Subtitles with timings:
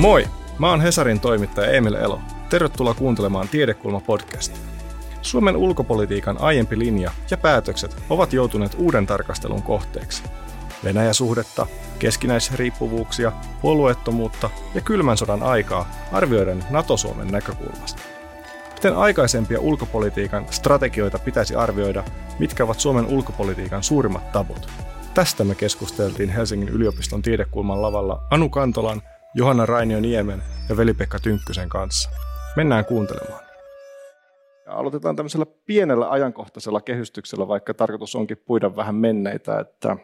[0.00, 0.26] Moi!
[0.58, 2.20] Mä oon Hesarin toimittaja Emil Elo.
[2.50, 4.58] Tervetuloa kuuntelemaan Tiedekulma-podcastia.
[5.22, 10.22] Suomen ulkopolitiikan aiempi linja ja päätökset ovat joutuneet uuden tarkastelun kohteeksi.
[10.84, 11.66] Venäjä-suhdetta,
[11.98, 13.32] keskinäisriippuvuuksia,
[13.62, 18.02] puolueettomuutta ja kylmän sodan aikaa arvioiden NATO-Suomen näkökulmasta.
[18.74, 22.04] Miten aikaisempia ulkopolitiikan strategioita pitäisi arvioida,
[22.38, 24.68] mitkä ovat Suomen ulkopolitiikan suurimmat tabut?
[25.14, 29.02] Tästä me keskusteltiin Helsingin yliopiston tiedekulman lavalla Anu Kantolan,
[29.34, 32.10] Johanna Rainio Niemen ja Veli-Pekka Tynkkysen kanssa.
[32.56, 33.44] Mennään kuuntelemaan.
[34.66, 39.96] Ja aloitetaan tämmöisellä pienellä ajankohtaisella kehystyksellä, vaikka tarkoitus onkin puida vähän menneitä, että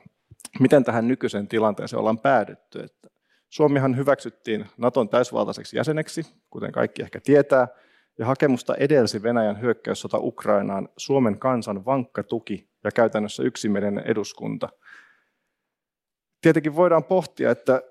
[0.61, 2.79] miten tähän nykyiseen tilanteeseen ollaan päädytty.
[2.79, 3.09] Että
[3.49, 7.69] Suomihan hyväksyttiin Naton täysvaltaiseksi jäseneksi, kuten kaikki ehkä tietää,
[8.19, 14.69] ja hakemusta edelsi Venäjän hyökkäyssota Ukrainaan Suomen kansan vankka tuki ja käytännössä yksimielinen eduskunta.
[16.41, 17.83] Tietenkin voidaan pohtia, että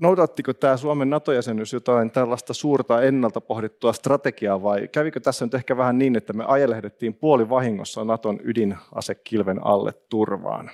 [0.00, 5.76] noudattiko tämä Suomen NATO-jäsenyys jotain tällaista suurta ennalta pohdittua strategiaa vai kävikö tässä nyt ehkä
[5.76, 10.70] vähän niin, että me ajelehdettiin puoli vahingossa Naton ydinasekilven alle turvaan?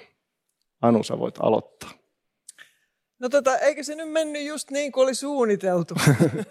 [0.83, 1.91] Anu, sä voit aloittaa.
[3.19, 5.95] No tota, eikö se nyt mennyt just niin kuin oli suunniteltu?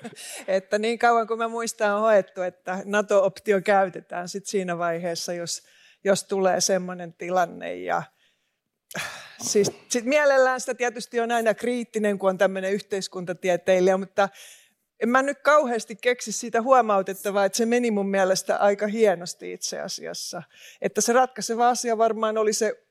[0.47, 5.63] että niin kauan kuin mä muistan on hoettu, että NATO-optio käytetään sit siinä vaiheessa, jos,
[6.03, 7.75] jos tulee semmoinen tilanne.
[7.75, 8.03] Ja,
[9.41, 14.29] siis sit mielellään sitä tietysti on aina kriittinen, kun on tämmöinen yhteiskuntatieteilijä, mutta
[14.99, 19.79] en mä nyt kauheasti keksi siitä huomautettavaa, että se meni mun mielestä aika hienosti itse
[19.79, 20.43] asiassa.
[20.81, 22.85] Että se ratkaiseva asia varmaan oli se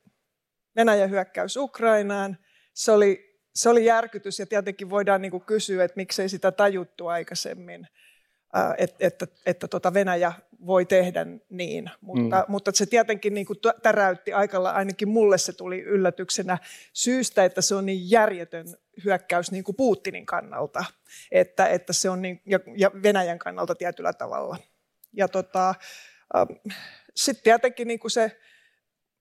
[0.75, 2.37] Venäjän hyökkäys Ukrainaan.
[2.73, 7.07] Se oli, se oli järkytys ja tietenkin voidaan niin kuin kysyä, että miksei sitä tajuttu
[7.07, 7.87] aikaisemmin,
[8.77, 10.33] että, että, että tota Venäjä
[10.65, 11.89] voi tehdä niin.
[12.01, 12.45] Mutta, mm.
[12.47, 16.57] mutta se tietenkin niin kuin täräytti aikalla, ainakin mulle se tuli yllätyksenä
[16.93, 18.65] syystä, että se on niin järjetön
[19.05, 20.85] hyökkäys niin kuin Putinin kannalta,
[21.31, 24.57] että, että se on niin, ja, ja Venäjän kannalta tietyllä tavalla.
[25.13, 25.75] Ja tota,
[27.15, 28.39] sitten tietenkin niin kuin se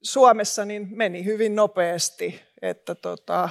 [0.02, 3.48] Suomessa niin meni hyvin nopeasti, että tota,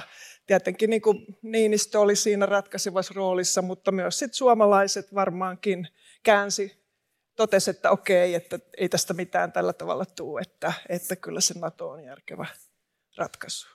[0.48, 5.88] tietenkin niin kuin Niinistö oli siinä ratkaisevassa roolissa, mutta myös sit suomalaiset varmaankin
[6.22, 6.84] käänsi,
[7.36, 11.90] totesi, että okei, että ei tästä mitään tällä tavalla tule, että, että kyllä se NATO
[11.90, 12.46] on järkevä
[13.16, 13.68] ratkaisu.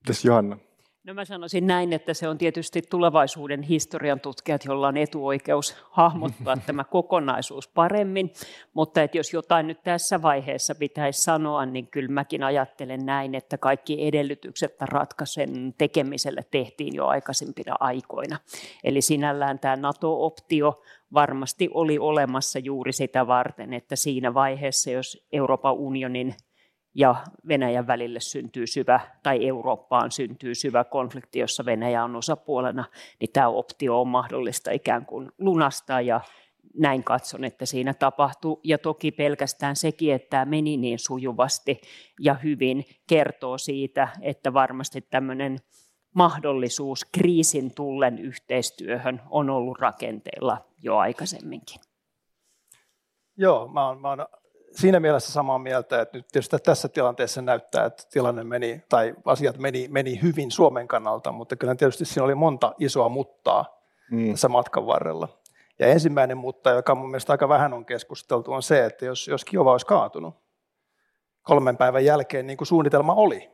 [0.00, 0.69] Mites Johanna?
[1.04, 6.56] No mä sanoisin näin, että se on tietysti tulevaisuuden historian tutkijat, joilla on etuoikeus hahmottaa
[6.66, 8.32] tämä kokonaisuus paremmin,
[8.74, 13.58] mutta että jos jotain nyt tässä vaiheessa pitäisi sanoa, niin kyllä mäkin ajattelen näin, että
[13.58, 18.38] kaikki edellytykset ratkaisun tekemiselle tehtiin jo aikaisempina aikoina.
[18.84, 20.82] Eli sinällään tämä NATO-optio
[21.14, 26.34] varmasti oli olemassa juuri sitä varten, että siinä vaiheessa, jos Euroopan unionin
[26.94, 27.14] ja
[27.48, 32.84] Venäjän välille syntyy syvä, tai Eurooppaan syntyy syvä konflikti, jossa Venäjä on osapuolena,
[33.20, 36.20] niin tämä optio on mahdollista ikään kuin lunastaa ja
[36.78, 38.60] näin katson, että siinä tapahtuu.
[38.64, 41.80] Ja toki pelkästään sekin, että tämä meni niin sujuvasti
[42.20, 45.58] ja hyvin, kertoo siitä, että varmasti tämmöinen
[46.14, 51.80] mahdollisuus kriisin tullen yhteistyöhön on ollut rakenteilla jo aikaisemminkin.
[53.36, 54.26] Joo, mä oon, mä oon
[54.72, 59.58] siinä mielessä samaa mieltä, että nyt tietysti tässä tilanteessa näyttää, että tilanne meni, tai asiat
[59.58, 64.30] meni, meni hyvin Suomen kannalta, mutta kyllä tietysti siinä oli monta isoa muttaa mm.
[64.30, 65.28] tässä matkan varrella.
[65.78, 69.44] Ja ensimmäinen mutta, joka mun mielestä aika vähän on keskusteltu, on se, että jos, jos
[69.44, 70.34] Kiova olisi kaatunut
[71.42, 73.50] kolmen päivän jälkeen, niin kuin suunnitelma oli,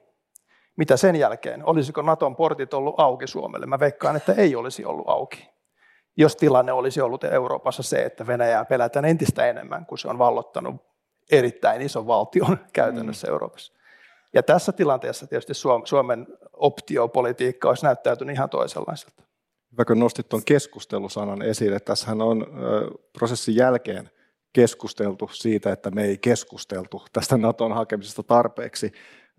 [0.76, 1.66] mitä sen jälkeen?
[1.66, 3.66] Olisiko Naton portit ollut auki Suomelle?
[3.66, 5.48] Mä veikkaan, että ei olisi ollut auki.
[6.16, 10.95] Jos tilanne olisi ollut Euroopassa se, että Venäjää pelätään entistä enemmän, kun se on vallottanut
[11.30, 13.32] erittäin iso valtion käytännössä mm.
[13.32, 13.72] Euroopassa.
[14.34, 15.54] Ja tässä tilanteessa tietysti
[15.84, 19.22] Suomen optiopolitiikka olisi näyttäytynyt ihan toisenlaiselta.
[19.72, 21.80] Hyvä, kun nostit tuon keskustelusanan esille.
[21.80, 22.46] Tässähän on
[23.12, 24.10] prosessin jälkeen
[24.52, 28.92] keskusteltu siitä, että me ei keskusteltu tästä Naton hakemisesta tarpeeksi.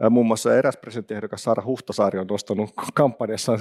[0.10, 3.60] Muun muassa eräs presidenttiehdokas Saara Huhtasaari on nostanut kampanjassa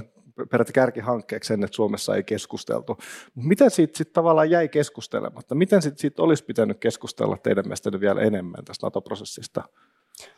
[0.51, 2.99] peräti kärkihankkeeksi sen, että Suomessa ei keskusteltu.
[3.35, 5.55] Miten siitä sit tavallaan jäi keskustelematta?
[5.55, 9.63] Miten siitä, siitä olisi pitänyt keskustella teidän mielestänne vielä enemmän tästä NATO-prosessista?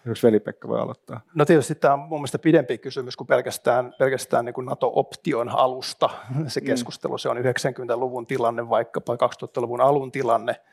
[0.04, 1.20] Jos Veli-Pekka voi aloittaa.
[1.34, 6.10] No tietysti tämä on mun mielestä pidempi kysymys kuin pelkästään, pelkästään niin kuin NATO-option alusta.
[6.46, 6.66] Se mm.
[6.66, 7.18] keskustelu, mm.
[7.18, 10.56] se on 90-luvun tilanne, vaikkapa 2000-luvun alun tilanne–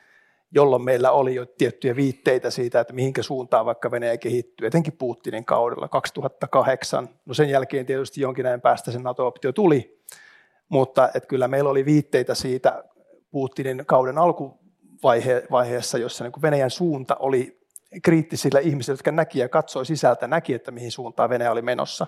[0.51, 5.45] jolloin meillä oli jo tiettyjä viitteitä siitä, että mihinkä suuntaan vaikka Venäjä kehittyy, etenkin Putinin
[5.45, 7.09] kaudella 2008.
[7.25, 10.01] No sen jälkeen tietysti jonkin ajan päästä se NATO-optio tuli,
[10.69, 12.83] mutta että kyllä meillä oli viitteitä siitä
[13.31, 17.59] Putinin kauden alkuvaiheessa, jossa niin Venäjän suunta oli
[18.03, 22.07] kriittisillä ihmisillä, jotka näki ja katsoi sisältä, näki, että mihin suuntaan Venäjä oli menossa.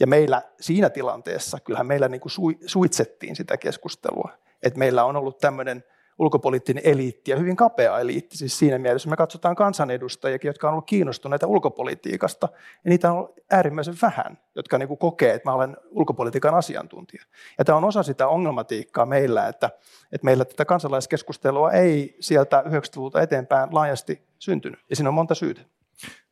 [0.00, 2.32] Ja meillä siinä tilanteessa, kyllähän meillä niin kuin
[2.66, 4.30] suitsettiin sitä keskustelua,
[4.62, 5.84] että meillä on ollut tämmöinen–
[6.18, 8.36] ulkopoliittinen eliitti ja hyvin kapea eliitti.
[8.36, 12.48] Siis siinä mielessä me katsotaan kansanedustajia, jotka on ollut kiinnostuneita ulkopolitiikasta,
[12.84, 17.22] ja niitä on ollut äärimmäisen vähän, jotka niin kuin kokee, että mä olen ulkopolitiikan asiantuntija.
[17.58, 19.70] Ja tämä on osa sitä ongelmatiikkaa meillä, että,
[20.12, 25.60] että meillä tätä kansalaiskeskustelua ei sieltä 90-luvulta eteenpäin laajasti syntynyt, ja siinä on monta syytä.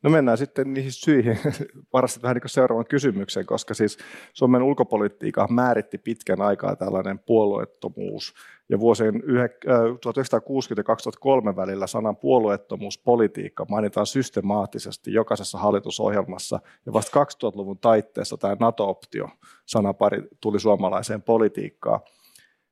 [0.03, 1.37] No mennään sitten niihin syihin
[1.93, 3.97] varasti vähän niin seuraavan kysymyksen, koska siis
[4.33, 8.33] Suomen ulkopolitiikka määritti pitkän aikaa tällainen puolueettomuus.
[8.69, 9.13] Ja vuosien
[10.01, 16.59] 1960 ja 2003 välillä sanan puolueettomuuspolitiikka mainitaan systemaattisesti jokaisessa hallitusohjelmassa.
[16.85, 19.29] Ja vasta 2000-luvun taitteessa tämä NATO-optio
[19.65, 21.99] sanapari tuli suomalaiseen politiikkaan.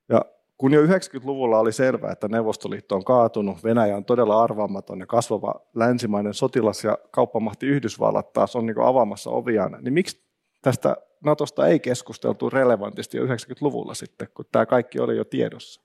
[0.09, 0.21] Ja
[0.57, 5.53] kun jo 90-luvulla oli selvää, että Neuvostoliitto on kaatunut, Venäjä on todella arvaamaton ja kasvava
[5.75, 10.25] länsimainen sotilas- ja kauppamahti Yhdysvallat taas on niin avaamassa oviaan, niin miksi
[10.61, 15.81] tästä Natosta ei keskusteltu relevantisti jo 90-luvulla sitten, kun tämä kaikki oli jo tiedossa?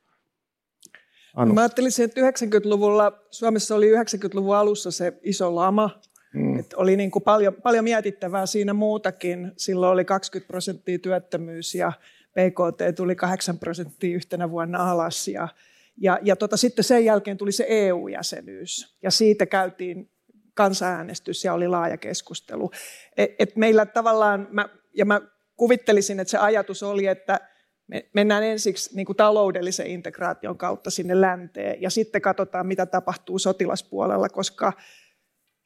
[1.36, 1.54] Anu.
[1.54, 6.00] Mä ajattelisin, että 90-luvulla, Suomessa oli 90-luvun alussa se iso lama,
[6.34, 6.58] mm.
[6.58, 9.52] että oli niin kuin paljon, paljon mietittävää siinä muutakin.
[9.56, 11.92] Silloin oli 20 prosenttia työttömyys ja
[12.32, 15.48] PKT tuli 8 prosenttia yhtenä vuonna alas ja,
[15.96, 20.10] ja, ja tota, sitten sen jälkeen tuli se EU-jäsenyys ja siitä käytiin
[20.54, 22.70] kansanäänestys ja oli laaja keskustelu.
[23.16, 25.20] Et, et meillä tavallaan, mä, ja mä
[25.56, 27.40] kuvittelisin, että se ajatus oli, että
[27.86, 33.38] me mennään ensiksi niin kuin taloudellisen integraation kautta sinne länteen ja sitten katsotaan, mitä tapahtuu
[33.38, 34.72] sotilaspuolella, koska,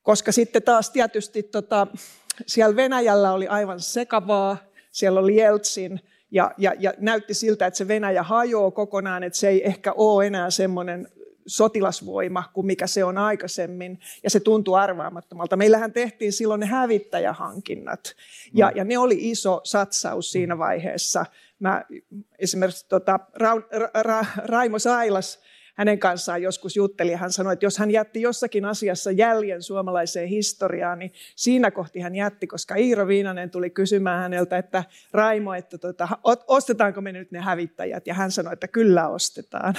[0.02, 1.86] koska sitten taas tietysti tota,
[2.46, 4.56] siellä Venäjällä oli aivan sekavaa,
[4.90, 6.00] siellä oli Jeltsin,
[6.34, 10.26] ja, ja, ja näytti siltä, että se Venäjä hajoaa kokonaan, että se ei ehkä ole
[10.26, 11.08] enää semmoinen
[11.46, 15.56] sotilasvoima kuin mikä se on aikaisemmin, ja se tuntuu arvaamattomalta.
[15.56, 18.14] Meillähän tehtiin silloin ne hävittäjähankinnat,
[18.54, 21.26] ja, ja ne oli iso satsaus siinä vaiheessa.
[21.58, 21.84] Mä
[22.38, 25.40] esimerkiksi tota, Ra, Ra, Ra, Raimo Sailas
[25.74, 30.98] hänen kanssaan joskus jutteli hän sanoi, että jos hän jätti jossakin asiassa jäljen suomalaiseen historiaan,
[30.98, 36.08] niin siinä kohti hän jätti, koska Iiro Viinanen tuli kysymään häneltä, että Raimo, että tota,
[36.46, 38.06] ostetaanko me nyt ne hävittäjät?
[38.06, 39.74] Ja hän sanoi, että kyllä ostetaan.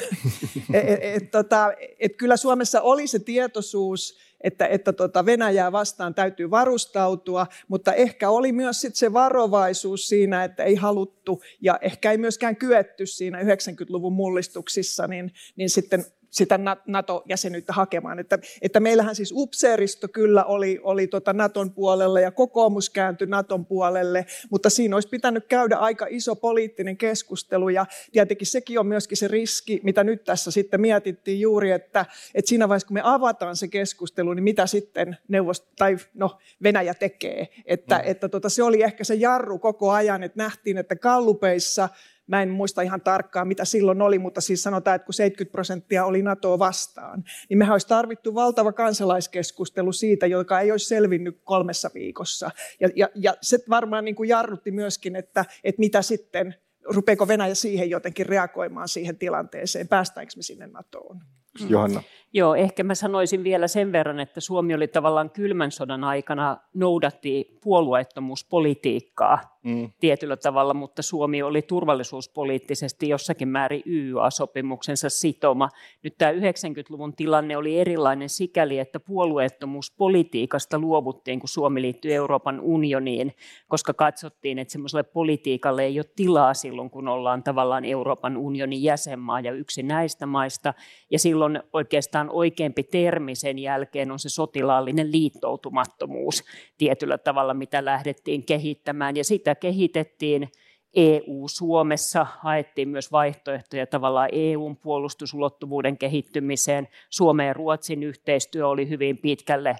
[0.74, 6.15] et, et, et, tota, et kyllä Suomessa oli se tietoisuus, että, että tota Venäjää vastaan
[6.15, 12.12] täytyy varustautua, mutta ehkä oli myös sit se varovaisuus siinä, että ei haluttu ja ehkä
[12.12, 18.19] ei myöskään kyetty siinä 90-luvun mullistuksissa, niin, niin sitten sitä NATO-jäsenyyttä hakemaan.
[18.19, 23.65] Että, että meillähän siis upseeristo kyllä oli, oli tota Naton puolelle ja kokoomus kääntyi Naton
[23.65, 29.17] puolelle, mutta siinä olisi pitänyt käydä aika iso poliittinen keskustelu ja tietenkin sekin on myöskin
[29.17, 33.55] se riski, mitä nyt tässä sitten mietittiin juuri, että, että siinä vaiheessa kun me avataan
[33.55, 37.47] se keskustelu, niin mitä sitten neuvosto, tai no, Venäjä tekee.
[37.65, 38.01] Että, mm.
[38.05, 41.89] että tota, se oli ehkä se jarru koko ajan, että nähtiin, että kallupeissa–
[42.27, 46.06] Mä en muista ihan tarkkaan, mitä silloin oli, mutta siis sanotaan, että kun 70 prosenttia
[46.06, 51.89] oli NATOa vastaan, niin mehän olisi tarvittu valtava kansalaiskeskustelu siitä, joka ei olisi selvinnyt kolmessa
[51.94, 52.51] viikossa.
[52.80, 57.56] Ja, ja, ja se varmaan niin kuin jarrutti myöskin, että, että mitä sitten, rupeeko Venäjä
[57.56, 61.22] siihen jotenkin reagoimaan siihen tilanteeseen, päästäänkö me sinne NATOon.
[61.69, 62.04] Johanna.
[62.37, 67.57] Joo, ehkä mä sanoisin vielä sen verran, että Suomi oli tavallaan kylmän sodan aikana noudatti
[67.63, 69.91] puolueettomuuspolitiikkaa mm.
[69.99, 75.69] tietyllä tavalla, mutta Suomi oli turvallisuuspoliittisesti jossakin määrin YYA-sopimuksensa sitoma.
[76.03, 83.33] Nyt tämä 90-luvun tilanne oli erilainen sikäli, että puolueettomuuspolitiikasta luovuttiin, kun Suomi liittyi Euroopan unioniin,
[83.67, 89.39] koska katsottiin, että semmoiselle politiikalle ei ole tilaa silloin, kun ollaan tavallaan Euroopan unionin jäsenmaa
[89.39, 90.74] ja yksi näistä maista.
[91.12, 96.44] Ja silloin oikeastaan oikeampi termi sen jälkeen on se sotilaallinen liittoutumattomuus
[96.77, 99.15] tietyllä tavalla, mitä lähdettiin kehittämään.
[99.15, 100.50] Ja sitä kehitettiin
[100.96, 106.88] EU-Suomessa, haettiin myös vaihtoehtoja tavallaan EUn puolustusulottuvuuden kehittymiseen.
[107.10, 109.75] Suomen ja Ruotsin yhteistyö oli hyvin pitkälle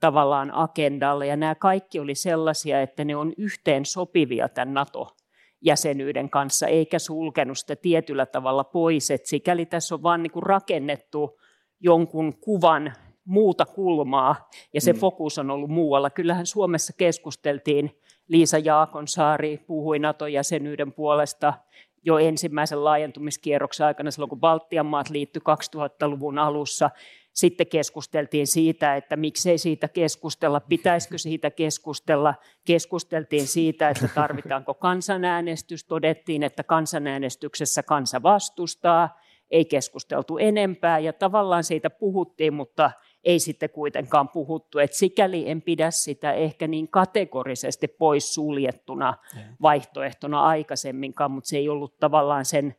[0.00, 6.66] tavallaan agendalla, ja nämä kaikki oli sellaisia, että ne on yhteen sopivia tämän NATO-jäsenyyden kanssa,
[6.66, 9.10] eikä sulkenut sitä tietyllä tavalla pois.
[9.10, 11.39] Et sikäli tässä on vain niin rakennettu
[11.80, 12.92] jonkun kuvan
[13.24, 14.98] muuta kulmaa, ja se mm.
[14.98, 16.10] fokus on ollut muualla.
[16.10, 17.90] Kyllähän Suomessa keskusteltiin
[18.28, 21.54] Liisa Jaakonsaari puhui NATO-jäsenyyden puolesta
[22.02, 25.42] jo ensimmäisen laajentumiskierroksen aikana, silloin kun Baltian maat liittyi
[25.76, 26.90] 2000-luvun alussa.
[27.32, 32.34] Sitten keskusteltiin siitä, että miksei siitä keskustella, pitäisikö siitä keskustella.
[32.66, 35.84] Keskusteltiin siitä, että tarvitaanko kansanäänestys.
[35.84, 39.20] Todettiin, että kansanäänestyksessä kansa vastustaa.
[39.50, 42.90] Ei keskusteltu enempää ja tavallaan siitä puhuttiin, mutta
[43.24, 44.78] ei sitten kuitenkaan puhuttu.
[44.78, 49.14] Et sikäli en pidä sitä ehkä niin kategorisesti pois suljettuna
[49.62, 52.74] vaihtoehtona aikaisemminkaan, mutta se ei ollut tavallaan sen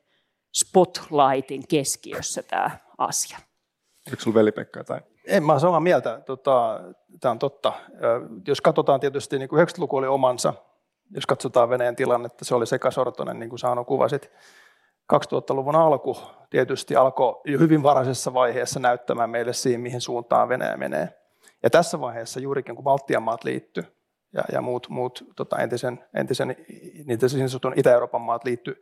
[0.56, 3.38] spotlightin keskiössä tämä asia.
[4.08, 5.00] Eikö sinulla veli-Pekka tai?
[5.28, 6.22] En mä samaa mieltä.
[6.26, 6.80] Tota,
[7.20, 7.74] tämä on totta.
[8.48, 10.54] Jos katsotaan tietysti, niin kuin 90-luku oli omansa,
[11.16, 14.32] jos katsotaan Venäjän tilannetta, se oli sekasortoinen, niin kuin Saano kuvasit.
[15.14, 16.18] 2000-luvun alku
[16.50, 21.10] tietysti alkoi jo hyvin varaisessa vaiheessa näyttämään meille siinä, mihin suuntaan Venäjä menee.
[21.64, 23.84] Ja tässä vaiheessa juurikin, kun Baltian maat liittyi
[24.34, 26.56] ja, ja muut, muut tota, entisen, entisen
[27.06, 28.82] niitä siis Itä-Euroopan maat liittyi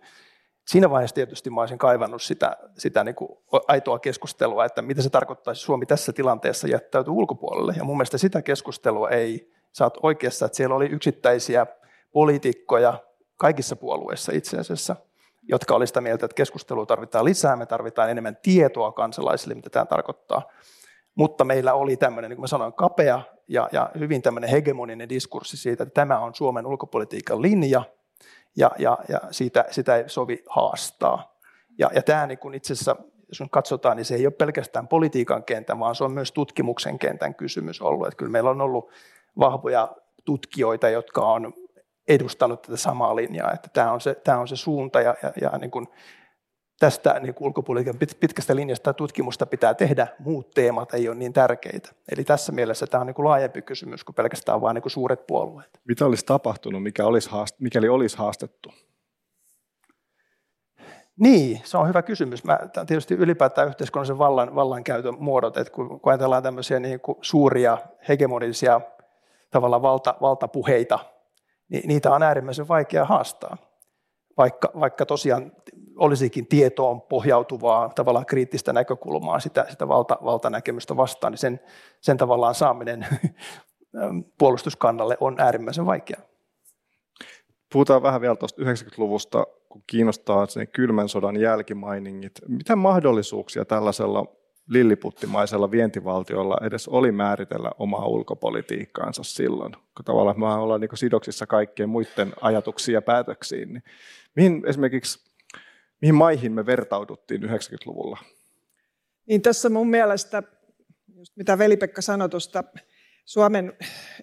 [0.70, 3.30] siinä vaiheessa tietysti mä olisin kaivannut sitä, sitä niin kuin
[3.68, 7.74] aitoa keskustelua, että mitä se tarkoittaisi Suomi tässä tilanteessa jättäytyy ulkopuolelle.
[7.78, 11.68] Ja mun mielestä sitä keskustelua ei, sä oot oikeassa, että siellä oli yksittäisiä
[12.12, 12.94] poliitikkoja
[13.38, 14.96] kaikissa puolueissa itse asiassa,
[15.50, 19.86] jotka oli sitä mieltä, että keskustelua tarvitaan lisää, me tarvitaan enemmän tietoa kansalaisille, mitä tämä
[19.86, 20.42] tarkoittaa.
[21.16, 25.58] Mutta meillä oli tämmöinen, niin kuin mä sanoin, kapea ja, ja hyvin tämmöinen hegemoninen diskurssi
[25.58, 27.84] siitä, että tämä on Suomen ulkopolitiikan linja–
[28.56, 31.36] ja, ja, ja siitä, sitä ei sovi haastaa.
[31.78, 32.96] Ja, ja tämä niin kun itse asiassa,
[33.28, 37.00] jos nyt katsotaan, niin se ei ole pelkästään politiikan kentän, vaan se on myös tutkimuksen
[37.00, 38.08] kentän kysymys ollut.
[38.08, 38.90] Että kyllä meillä on ollut
[39.40, 41.54] vahvoja tutkijoita, jotka on
[42.10, 45.58] edustanut tätä samaa linjaa, että tämä on se, tämä on se suunta ja, ja, ja
[45.58, 45.88] niin kuin
[46.80, 51.90] tästä niin ulkopolitiikan pitkästä linjasta tutkimusta pitää tehdä, muut teemat ei ole niin tärkeitä.
[52.12, 55.80] Eli tässä mielessä tämä on niin kuin laajempi kysymys kuin pelkästään vain niin suuret puolueet.
[55.88, 58.74] Mitä olisi tapahtunut, mikä olisi haast- mikäli olisi haastettu?
[61.20, 62.44] Niin, se on hyvä kysymys.
[62.44, 67.78] Mä, tietysti ylipäätään yhteiskunnallisen vallan, vallankäytön muodot, että kun, kun ajatellaan tämmöisiä niin kuin suuria
[68.08, 68.82] hegemonisia
[69.52, 71.00] tavallaan valta, valtapuheita,
[71.70, 73.58] niin niitä on äärimmäisen vaikea haastaa.
[74.38, 75.52] Vaikka, vaikka tosiaan
[75.96, 81.60] olisikin tietoon pohjautuvaa tavallaan kriittistä näkökulmaa sitä, sitä valta, valtanäkemystä vastaan, niin sen,
[82.02, 83.08] sen tavallaan saaminen
[84.40, 86.22] puolustuskannalle on äärimmäisen vaikeaa.
[87.74, 92.32] Puhutaan vähän vielä tuosta 90-luvusta, kun kiinnostaa sen kylmän sodan jälkimainingit.
[92.48, 94.26] Mitä mahdollisuuksia tällaisella
[94.70, 101.90] lilliputtimaisella vientivaltiolla edes oli määritellä omaa ulkopolitiikkaansa silloin, kun tavallaan me ollaan niin sidoksissa kaikkien
[101.90, 103.74] muiden ajatuksiin ja päätöksiin.
[103.74, 103.84] Niin
[104.36, 105.30] mihin esimerkiksi
[106.02, 108.18] mihin maihin me vertauduttiin 90-luvulla?
[109.26, 110.44] Niin tässä mun mielestä,
[111.16, 112.64] just mitä Veli-Pekka sanoi tuosta
[113.30, 113.74] Suomen,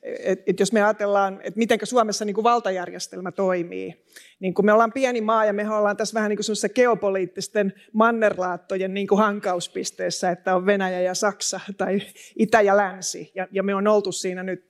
[0.03, 4.05] että et jos me ajatellaan, että miten Suomessa niin kuin valtajärjestelmä toimii,
[4.41, 8.95] niin kun me ollaan pieni maa ja me ollaan tässä vähän niin kuin geopoliittisten mannerlaattojen
[8.95, 12.03] niin kuin hankauspisteessä, että on Venäjä ja Saksa tai
[12.37, 14.67] Itä ja Länsi, ja, ja me on oltu siinä nyt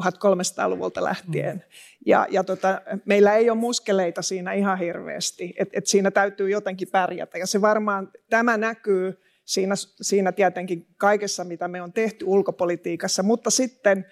[0.00, 1.56] 1300-luvulta lähtien.
[1.56, 1.62] Mm.
[2.06, 6.88] Ja, ja tota, meillä ei ole muskeleita siinä ihan hirveästi, että et siinä täytyy jotenkin
[6.88, 7.38] pärjätä.
[7.38, 13.50] Ja se varmaan, tämä näkyy siinä, siinä tietenkin kaikessa, mitä me on tehty ulkopolitiikassa, mutta
[13.50, 14.06] sitten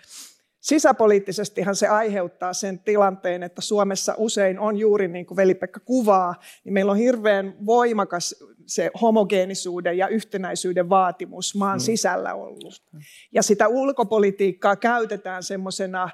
[0.61, 6.73] Sisäpoliittisestihan se aiheuttaa sen tilanteen, että Suomessa usein on juuri niin kuin Veli-Pekka kuvaa, niin
[6.73, 11.81] meillä on hirveän voimakas se homogeenisuuden ja yhtenäisyyden vaatimus maan mm.
[11.81, 12.83] sisällä ollut.
[13.33, 16.11] Ja sitä ulkopolitiikkaa käytetään semmoisena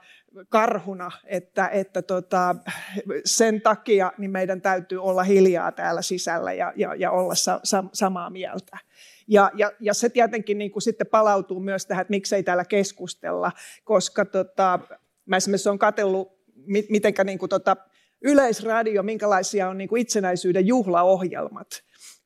[0.48, 2.56] karhuna, että, että tota,
[3.24, 7.84] sen takia niin meidän täytyy olla hiljaa täällä sisällä ja, ja, ja olla sa, sa,
[7.92, 8.78] samaa mieltä.
[9.28, 13.52] Ja, ja, ja se tietenkin niin kuin sitten palautuu myös tähän, että miksei täällä keskustella,
[13.84, 14.80] koska tota,
[15.26, 16.38] mä esimerkiksi olen katsellut,
[16.88, 17.76] mitenkä niin kuin tota,
[18.24, 21.68] yleisradio, minkälaisia on niin kuin itsenäisyyden juhlaohjelmat,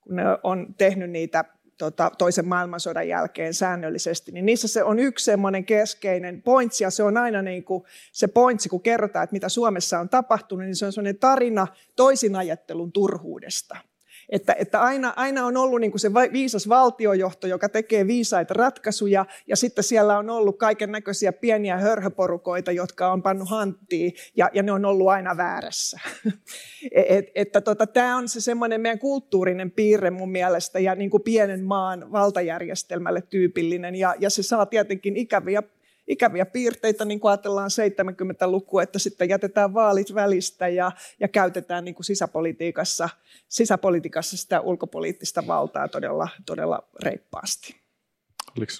[0.00, 1.44] kun ne on tehnyt niitä
[1.78, 7.02] tota, toisen maailmansodan jälkeen säännöllisesti, niin niissä se on yksi semmoinen keskeinen pointsi, ja se
[7.02, 10.86] on aina niin kuin se pointsi, kun kerrotaan, että mitä Suomessa on tapahtunut, niin se
[10.86, 13.76] on semmoinen tarina toisinajattelun turhuudesta.
[14.28, 19.26] Että, että aina, aina on ollut niin kuin se viisas valtiojohto, joka tekee viisaita ratkaisuja,
[19.46, 24.62] ja sitten siellä on ollut kaiken näköisiä pieniä hörhöporukoita, jotka on pannut hanttiin, ja, ja
[24.62, 26.00] ne on ollut aina väärässä.
[26.92, 31.22] Et, että tota, tämä on se semmoinen meidän kulttuurinen piirre mun mielestä, ja niin kuin
[31.22, 35.62] pienen maan valtajärjestelmälle tyypillinen, ja, ja se saa tietenkin ikäviä
[36.08, 41.94] ikäviä piirteitä, niin kuin ajatellaan 70-lukua, että sitten jätetään vaalit välistä ja, ja käytetään niin
[41.94, 43.08] kuin sisäpolitiikassa,
[43.48, 47.76] sisäpolitiikassa sitä ulkopoliittista valtaa todella, todella reippaasti.
[48.58, 48.72] Oliko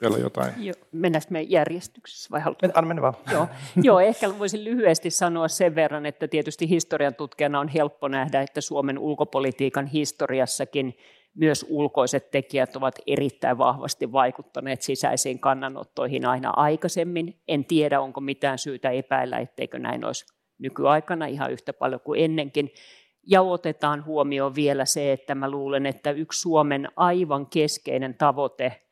[0.00, 0.52] vielä jotain?
[0.58, 2.66] Joo, mennään me järjestyksessä vai haluatko?
[2.74, 3.14] Anna mennä vaan.
[3.32, 3.48] Joo.
[3.82, 8.60] Joo, ehkä voisin lyhyesti sanoa sen verran, että tietysti historian tutkijana on helppo nähdä, että
[8.60, 10.94] Suomen ulkopolitiikan historiassakin
[11.34, 17.40] myös ulkoiset tekijät ovat erittäin vahvasti vaikuttaneet sisäisiin kannanottoihin aina aikaisemmin.
[17.48, 20.26] En tiedä, onko mitään syytä epäillä, etteikö näin olisi
[20.58, 22.70] nykyaikana ihan yhtä paljon kuin ennenkin.
[23.26, 28.82] Ja otetaan huomioon vielä se, että mä luulen, että yksi Suomen aivan keskeinen tavoite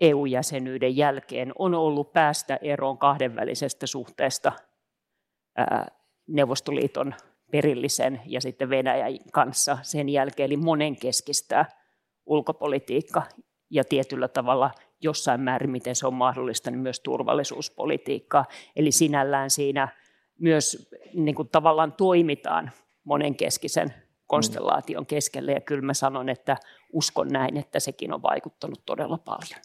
[0.00, 4.52] EU-jäsenyyden jälkeen on ollut päästä eroon kahdenvälisestä suhteesta
[6.26, 7.14] Neuvostoliiton
[7.50, 11.66] perillisen ja sitten Venäjän kanssa sen jälkeen, eli monenkeskistä
[12.26, 13.22] ulkopolitiikka
[13.70, 18.44] ja tietyllä tavalla jossain määrin, miten se on mahdollista, niin myös turvallisuuspolitiikkaa.
[18.76, 19.88] Eli sinällään siinä
[20.40, 22.70] myös niin kuin tavallaan toimitaan
[23.04, 23.94] monenkeskisen
[24.26, 26.56] konstellaation keskelle, ja kyllä mä sanon, että
[26.92, 29.60] uskon näin, että sekin on vaikuttanut todella paljon.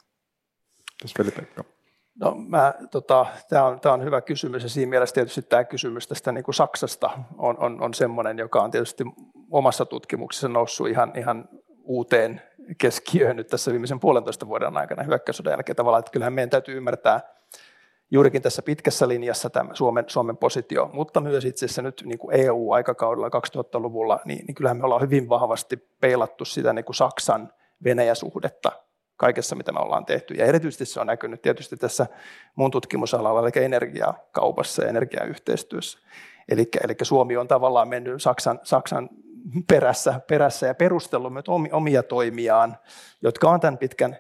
[1.17, 1.74] Veli-Pekka.
[2.19, 6.31] No, mä, tota, tämä on, on hyvä kysymys ja siinä mielessä tietysti tämä kysymys tästä
[6.31, 9.03] niin kuin Saksasta on, on, on sellainen, joka on tietysti
[9.51, 11.49] omassa tutkimuksessa noussut ihan, ihan
[11.83, 12.41] uuteen
[12.77, 17.21] keskiöön nyt tässä viimeisen puolentoista vuoden aikana hyökkäyssodan jälkeen tavallaan, että kyllähän meidän täytyy ymmärtää
[18.11, 22.35] juurikin tässä pitkässä linjassa tämä Suomen, Suomen positio, mutta myös itse asiassa nyt niin kuin
[22.39, 27.53] EU-aikakaudella 2000-luvulla, niin, niin kyllähän me ollaan hyvin vahvasti peilattu sitä niin kuin Saksan
[27.83, 28.71] Venäjä-suhdetta
[29.17, 30.33] kaikessa, mitä me ollaan tehty.
[30.33, 32.07] Ja erityisesti se on näkynyt tietysti tässä
[32.55, 35.99] mun tutkimusalalla, eli energiakaupassa ja energiayhteistyössä.
[36.49, 39.09] Eli, eli Suomi on tavallaan mennyt Saksan, Saksan
[39.67, 42.77] perässä, perässä ja perustellut myös omia toimiaan,
[43.21, 44.17] jotka on tämän pitkän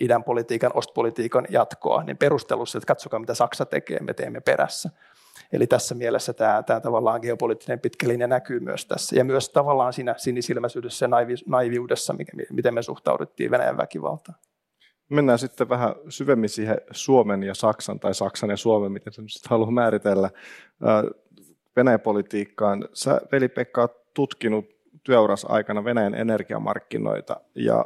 [0.00, 4.90] idän politiikan, ostpolitiikan jatkoa, niin perustellut se, että katsokaa mitä Saksa tekee, me teemme perässä.
[5.54, 9.16] Eli tässä mielessä tämä, tämä tavallaan geopoliittinen pitkä linja näkyy myös tässä.
[9.16, 12.14] Ja myös tavallaan siinä sinisilmäisyydessä ja naivi, naiviudessa,
[12.50, 14.38] miten me suhtauduttiin Venäjän väkivaltaan.
[15.08, 19.30] Mennään sitten vähän syvemmin siihen Suomen ja Saksan, tai Saksan ja Suomen, miten se nyt
[19.48, 20.30] haluaa määritellä,
[21.76, 22.88] Venäjä-politiikkaan.
[22.92, 24.64] Sä, Veli-Pekka, tutkinut
[25.02, 27.84] työuras aikana Venäjän energiamarkkinoita, ja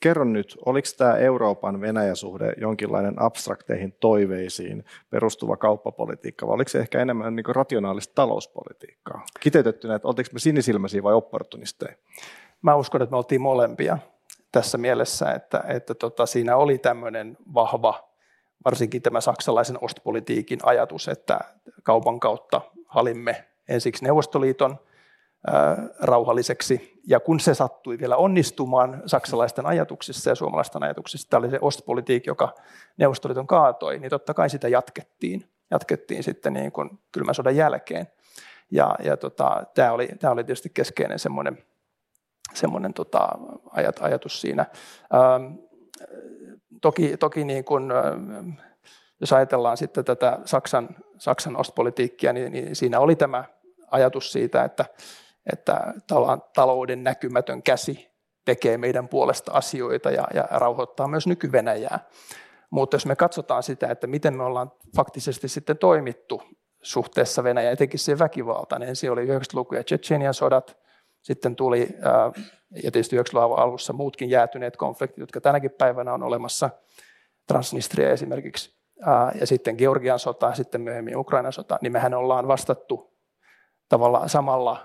[0.00, 7.00] kerro nyt, oliko tämä Euroopan Venäjä-suhde jonkinlainen abstrakteihin toiveisiin perustuva kauppapolitiikka, vai oliko se ehkä
[7.02, 9.24] enemmän niin rationaalista talouspolitiikkaa?
[9.40, 11.96] Kiteytettynä, että oltiinko me sinisilmäisiä vai opportunisteja?
[12.62, 13.98] Mä uskon, että me oltiin molempia
[14.52, 18.08] tässä mielessä, että, että tota, siinä oli tämmöinen vahva,
[18.64, 21.38] varsinkin tämä saksalaisen ostpolitiikin ajatus, että
[21.82, 24.78] kaupan kautta halimme ensiksi Neuvostoliiton
[26.00, 27.00] rauhalliseksi.
[27.06, 32.30] Ja kun se sattui vielä onnistumaan saksalaisten ajatuksissa ja suomalaisten ajatuksissa, tämä oli se ostpolitiikka,
[32.30, 32.54] joka
[32.96, 35.44] Neuvostoliiton kaatoi, niin totta kai sitä jatkettiin.
[35.70, 38.06] Jatkettiin sitten niin kuin kylmän sodan jälkeen.
[38.70, 41.58] Ja, ja tota, tämä, oli, tämä oli tietysti keskeinen semmoinen,
[42.54, 43.28] semmoinen tota,
[43.70, 44.66] ajat, ajatus siinä.
[45.14, 45.54] Ähm,
[46.80, 48.50] toki toki niin kuin, ähm,
[49.20, 53.44] jos ajatellaan sitten tätä Saksan, Saksan ostpolitiikkia, niin, niin siinä oli tämä
[53.90, 54.84] ajatus siitä, että
[55.52, 55.94] että
[56.54, 58.10] talouden näkymätön käsi
[58.44, 62.00] tekee meidän puolesta asioita ja, ja rauhoittaa myös nyky-Venäjää.
[62.70, 66.42] Mutta jos me katsotaan sitä, että miten me ollaan faktisesti sitten toimittu
[66.82, 70.76] suhteessa Venäjään, etenkin siihen väkivaltaan, niin ensin oli 90-luku ja Tsetsenian sodat,
[71.22, 71.88] sitten tuli,
[72.70, 76.70] ja tietysti 90-luvun alussa muutkin jäätyneet konfliktit, jotka tänäkin päivänä on olemassa,
[77.48, 78.76] Transnistria esimerkiksi,
[79.40, 83.15] ja sitten Georgian sota, sitten myöhemmin Ukrainan sota, niin mehän ollaan vastattu
[83.88, 84.78] tavallaan samalla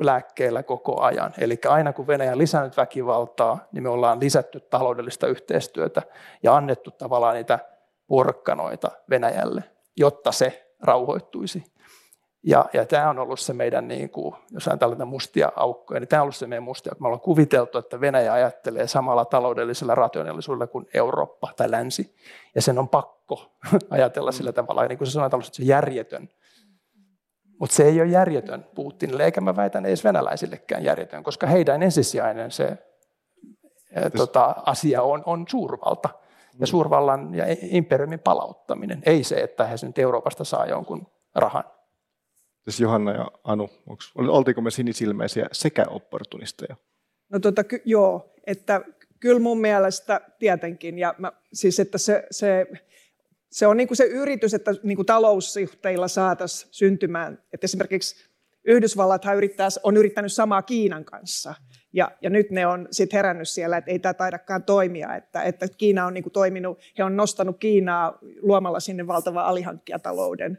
[0.00, 1.32] lääkkeellä koko ajan.
[1.38, 6.02] Eli aina kun Venäjä on lisännyt väkivaltaa, niin me ollaan lisätty taloudellista yhteistyötä
[6.42, 7.58] ja annettu tavallaan niitä
[8.06, 9.64] porkkanoita Venäjälle,
[9.96, 11.72] jotta se rauhoittuisi.
[12.46, 16.08] Ja, ja tämä on ollut se meidän, niin kuin, jos on tällainen mustia aukkoja, niin
[16.08, 19.94] tämä on ollut se meidän mustia, että me ollaan kuviteltu, että Venäjä ajattelee samalla taloudellisella
[19.94, 22.16] rationaalisuudella kuin Eurooppa tai länsi.
[22.54, 23.52] Ja sen on pakko
[23.90, 26.28] ajatella sillä tavalla, niin kuin se sanotaan, että se järjetön
[27.62, 32.50] mutta se ei ole järjetön Putinille, eikä mä väitän edes venäläisillekään järjetön, koska heidän ensisijainen
[32.50, 32.78] se
[33.94, 36.08] ää, tota, asia on, on suurvalta.
[36.52, 36.66] Ja mm.
[36.66, 41.64] suurvallan ja imperiumin palauttaminen, ei se, että he nyt Euroopasta saa jonkun rahan.
[42.64, 46.76] Siis Johanna ja Anu, onks, oltiinko me sinisilmäisiä sekä opportunisteja?
[47.28, 48.80] No tota, ky- joo, että
[49.20, 52.66] kyllä mun mielestä tietenkin, ja mä, siis että se, se
[53.52, 57.42] se on niin kuin se yritys, että niin kuin taloussuhteilla saataisiin syntymään.
[57.52, 58.32] Että esimerkiksi
[58.64, 59.24] Yhdysvallat
[59.82, 61.54] on yrittänyt samaa Kiinan kanssa.
[61.92, 65.16] Ja, ja nyt ne on sitten herännyt siellä, että ei tämä taidakaan toimia.
[65.16, 70.58] Että, että Kiina on niin kuin toiminut, he on nostanut Kiinaa luomalla sinne valtavan alihankkijatalouden.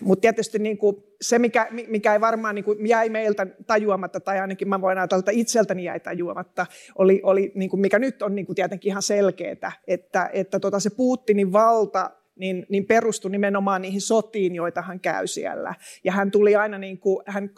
[0.00, 4.40] Mutta tietysti niin kuin se, mikä, mikä ei varmaan niin kuin jäi meiltä tajuamatta, tai
[4.40, 6.66] ainakin mä voin ajatella, että itseltäni jäi tajuamatta,
[6.98, 10.80] oli, oli niin kuin mikä nyt on niin kuin tietenkin ihan selkeää, että, että tota
[10.80, 15.74] se Putinin valta niin, niin perustui nimenomaan niihin sotiin, joita hän käy siellä.
[16.04, 17.50] Ja hän tuli aina, niin kuin, hän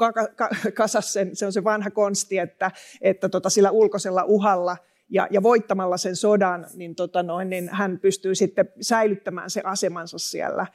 [0.75, 4.77] kasasi sen, se on se vanha konsti, että, että tota sillä ulkoisella uhalla
[5.11, 10.19] ja, ja voittamalla sen sodan, niin, tota noin, niin hän pystyy sitten säilyttämään se asemansa
[10.19, 10.67] siellä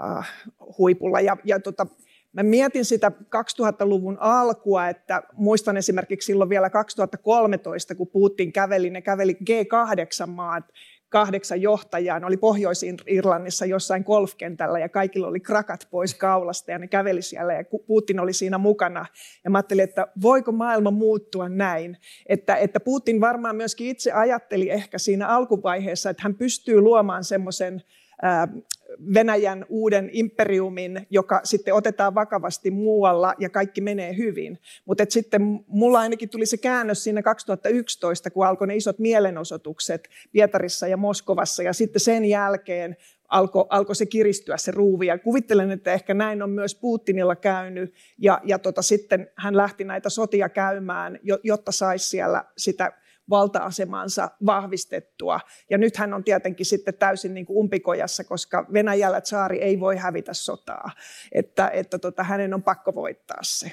[0.00, 0.32] äh,
[0.78, 1.20] huipulla.
[1.20, 1.86] Ja, ja tota,
[2.32, 9.02] mä mietin sitä 2000-luvun alkua, että muistan esimerkiksi silloin vielä 2013, kun Putin käveli, ne
[9.02, 10.64] käveli G8-maat
[11.08, 12.20] kahdeksan johtajaa.
[12.20, 17.52] Ne oli Pohjois-Irlannissa jossain golfkentällä ja kaikilla oli krakat pois kaulasta ja ne käveli siellä
[17.52, 19.06] ja Putin oli siinä mukana.
[19.44, 21.96] Ja mä ajattelin, että voiko maailma muuttua näin?
[22.26, 27.82] Että, että Putin varmaan myöskin itse ajatteli ehkä siinä alkuvaiheessa, että hän pystyy luomaan semmoisen
[29.14, 34.58] Venäjän uuden imperiumin, joka sitten otetaan vakavasti muualla ja kaikki menee hyvin.
[34.84, 40.88] Mutta sitten mulla ainakin tuli se käännös siinä 2011, kun alkoi ne isot mielenosoitukset Pietarissa
[40.88, 42.96] ja Moskovassa ja sitten sen jälkeen
[43.28, 45.06] alkoi alko se kiristyä se ruuvi.
[45.06, 49.84] Ja kuvittelen, että ehkä näin on myös Putinilla käynyt ja, ja tota, sitten hän lähti
[49.84, 52.92] näitä sotia käymään, jotta saisi siellä sitä
[53.30, 55.40] valta-asemansa vahvistettua.
[55.70, 59.96] Ja nyt hän on tietenkin sitten täysin niin kuin umpikojassa, koska Venäjällä saari ei voi
[59.96, 60.90] hävitä sotaa.
[61.32, 63.72] Että, että tota, hänen on pakko voittaa se.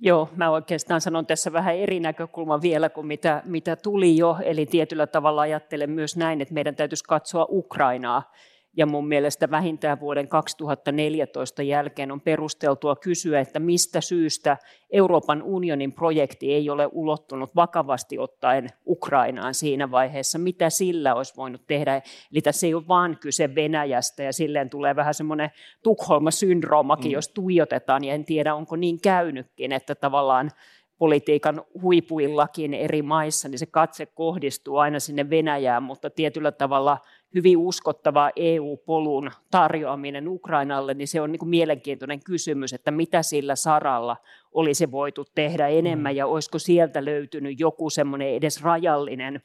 [0.00, 4.36] Joo, mä oikeastaan sanon tässä vähän eri näkökulma vielä kuin mitä, mitä tuli jo.
[4.42, 8.32] Eli tietyllä tavalla ajattelen myös näin, että meidän täytyisi katsoa Ukrainaa
[8.78, 14.56] ja mun mielestä vähintään vuoden 2014 jälkeen on perusteltua kysyä, että mistä syystä
[14.90, 21.66] Euroopan unionin projekti ei ole ulottunut vakavasti ottaen Ukrainaan siinä vaiheessa, mitä sillä olisi voinut
[21.66, 22.02] tehdä.
[22.32, 25.50] Eli tässä ei ole vaan kyse Venäjästä ja silleen tulee vähän semmoinen
[25.82, 27.14] Tukholma-syndroomakin, mm.
[27.14, 30.50] jos tuijotetaan ja en tiedä onko niin käynytkin, että tavallaan
[30.98, 36.98] politiikan huipuillakin eri maissa, niin se katse kohdistuu aina sinne Venäjään, mutta tietyllä tavalla
[37.34, 43.56] hyvin uskottava EU-polun tarjoaminen Ukrainalle, niin se on niin kuin mielenkiintoinen kysymys, että mitä sillä
[43.56, 44.16] saralla
[44.52, 46.16] olisi voitu tehdä enemmän mm.
[46.16, 49.42] ja olisiko sieltä löytynyt joku semmoinen edes rajallinen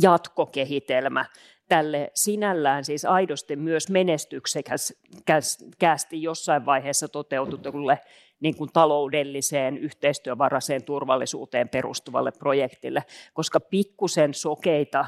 [0.00, 1.24] jatkokehitelmä
[1.68, 7.98] tälle sinällään siis aidosti myös menestyksekästi jossain vaiheessa toteututulle
[8.40, 15.06] niin kuin taloudelliseen, yhteistyövaraiseen turvallisuuteen perustuvalle projektille, koska pikkusen sokeita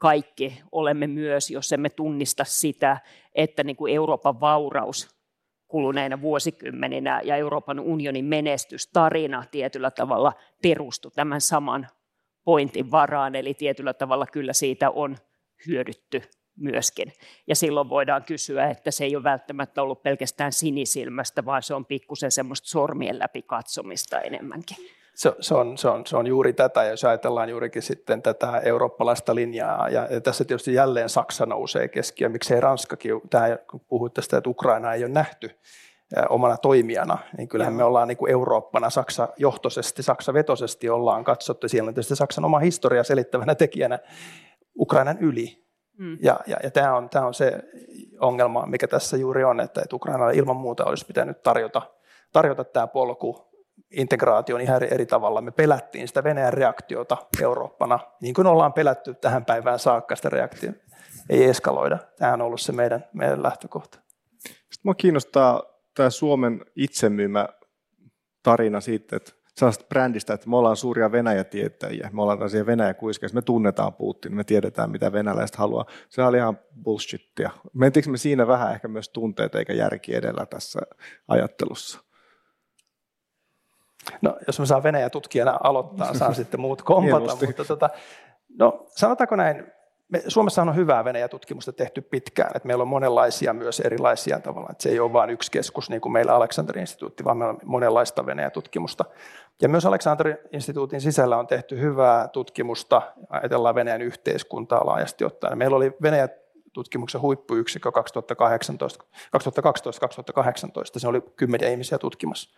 [0.00, 3.00] kaikki olemme myös, jos emme tunnista sitä,
[3.34, 5.08] että niin kuin Euroopan vauraus
[5.68, 10.32] kuluneina vuosikymmeninä ja Euroopan unionin menestystarina tietyllä tavalla
[10.62, 11.86] perustui tämän saman
[12.44, 15.16] pointin varaan, eli tietyllä tavalla kyllä siitä on
[15.66, 16.22] hyödytty
[16.56, 17.12] myöskin.
[17.46, 21.86] Ja silloin voidaan kysyä, että se ei ole välttämättä ollut pelkästään sinisilmästä, vaan se on
[21.86, 24.99] pikkusen semmoista sormien läpi katsomista enemmänkin.
[25.20, 29.34] Se, se, on, se, on, se on juuri tätä, jos ajatellaan juurikin sitten tätä eurooppalaista
[29.34, 34.36] linjaa, ja, ja tässä tietysti jälleen Saksa nousee keskiöön, miksei Ranskakin, tämä, kun puhuit tästä,
[34.36, 35.50] että Ukraina ei ole nähty
[36.28, 41.94] omana toimijana, niin kyllähän me ollaan niin kuin Eurooppana Saksa-johtoisesti, Saksa-vetoisesti ollaan katsottu, siellä on
[41.94, 43.98] tietysti Saksan oma historia selittävänä tekijänä
[44.78, 45.60] Ukrainan yli,
[45.98, 46.18] Mm.
[46.22, 47.58] Ja, ja, ja tämä, on, tämä on se
[48.20, 51.82] ongelma, mikä tässä juuri on, että, että Ukrainalle ilman muuta olisi pitänyt tarjota,
[52.32, 53.49] tarjota tämä polku
[53.90, 55.40] integraation ihan eri, tavalla.
[55.40, 60.78] Me pelättiin sitä Venäjän reaktiota Eurooppana, niin kuin ollaan pelätty tähän päivään saakka sitä reaktiota.
[61.30, 61.98] Ei eskaloida.
[62.18, 63.98] Tämä on ollut se meidän, meidän lähtökohta.
[64.38, 65.62] Sitten minua kiinnostaa
[65.94, 67.48] tämä Suomen itsemyymä
[68.42, 72.94] tarina siitä, että sellaista brändistä, että me ollaan suuria Venäjä-tietäjiä, me ollaan tällaisia venäjä
[73.32, 75.86] me tunnetaan Putin, me tiedetään, mitä venäläiset haluaa.
[76.08, 77.50] Se oli ihan bullshittia.
[77.72, 80.80] Mentiinkö me siinä vähän ehkä myös tunteet eikä järki edellä tässä
[81.28, 82.00] ajattelussa?
[84.22, 87.90] No, jos mä saan Venäjä-tutkijana aloittaa, saan sitten muut kompata, mutta tota,
[88.58, 89.66] no, sanotaanko näin,
[90.10, 94.82] me, Suomessa on hyvää Venäjä-tutkimusta tehty pitkään, että meillä on monenlaisia myös erilaisia tavalla, että
[94.82, 98.26] se ei ole vain yksi keskus niin kuin meillä Aleksanterin instituutti, vaan meillä on monenlaista
[98.26, 99.04] Venäjä-tutkimusta.
[99.62, 105.58] Ja myös Aleksanterin instituutin sisällä on tehty hyvää tutkimusta, ajatellaan Venäjän yhteiskuntaa laajasti ottaen.
[105.58, 106.28] Meillä oli Venäjä
[106.72, 107.92] tutkimuksen huippuyksikkö 2012-2018,
[110.96, 112.50] se oli kymmeniä ihmisiä tutkimassa.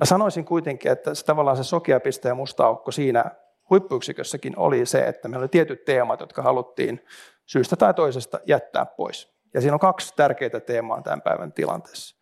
[0.00, 3.24] Mä sanoisin kuitenkin, että se, tavallaan se sokea piste ja musta aukko siinä
[3.70, 7.04] huippuyksikössäkin oli se, että meillä oli tietyt teemat, jotka haluttiin
[7.46, 9.34] syystä tai toisesta jättää pois.
[9.54, 12.16] Ja siinä on kaksi tärkeää teemaa tämän päivän tilanteessa.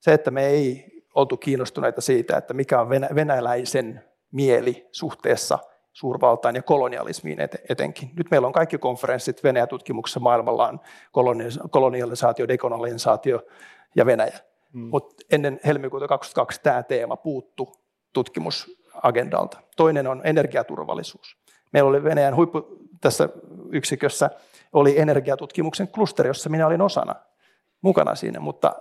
[0.00, 5.58] Se, että me ei oltu kiinnostuneita siitä, että mikä on venäläisen mieli suhteessa
[5.92, 8.10] suurvaltaan ja kolonialismiin etenkin.
[8.16, 10.80] Nyt meillä on kaikki konferenssit Venäjän tutkimuksessa maailmalla on
[11.70, 13.42] kolonialisaatio, dekolonisaatio
[13.96, 14.38] ja Venäjä.
[14.74, 14.80] Mm.
[14.80, 17.72] Mutta ennen helmikuuta 2022 tämä teema puuttu
[18.12, 19.58] tutkimusagendalta.
[19.76, 21.36] Toinen on energiaturvallisuus.
[21.72, 22.66] Meillä oli Venäjän huippu
[23.00, 23.28] tässä
[23.72, 24.30] yksikössä
[24.72, 27.14] oli energiatutkimuksen klusteri, jossa minä olin osana
[27.82, 28.74] mukana siinä, mutta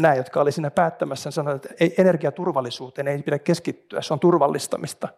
[0.00, 5.08] nämä, jotka oli siinä päättämässä, sanoivat, että ei, energiaturvallisuuteen ei pidä keskittyä, se on turvallistamista.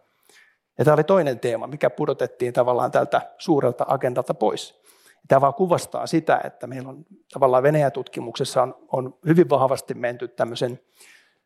[0.79, 4.84] Ja tämä oli toinen teema, mikä pudotettiin tavallaan tältä suurelta agendalta pois.
[5.29, 10.81] Tämä vaan kuvastaa sitä, että meillä on tavallaan Venäjä-tutkimuksessa on, on hyvin vahvasti menty tämmöisen,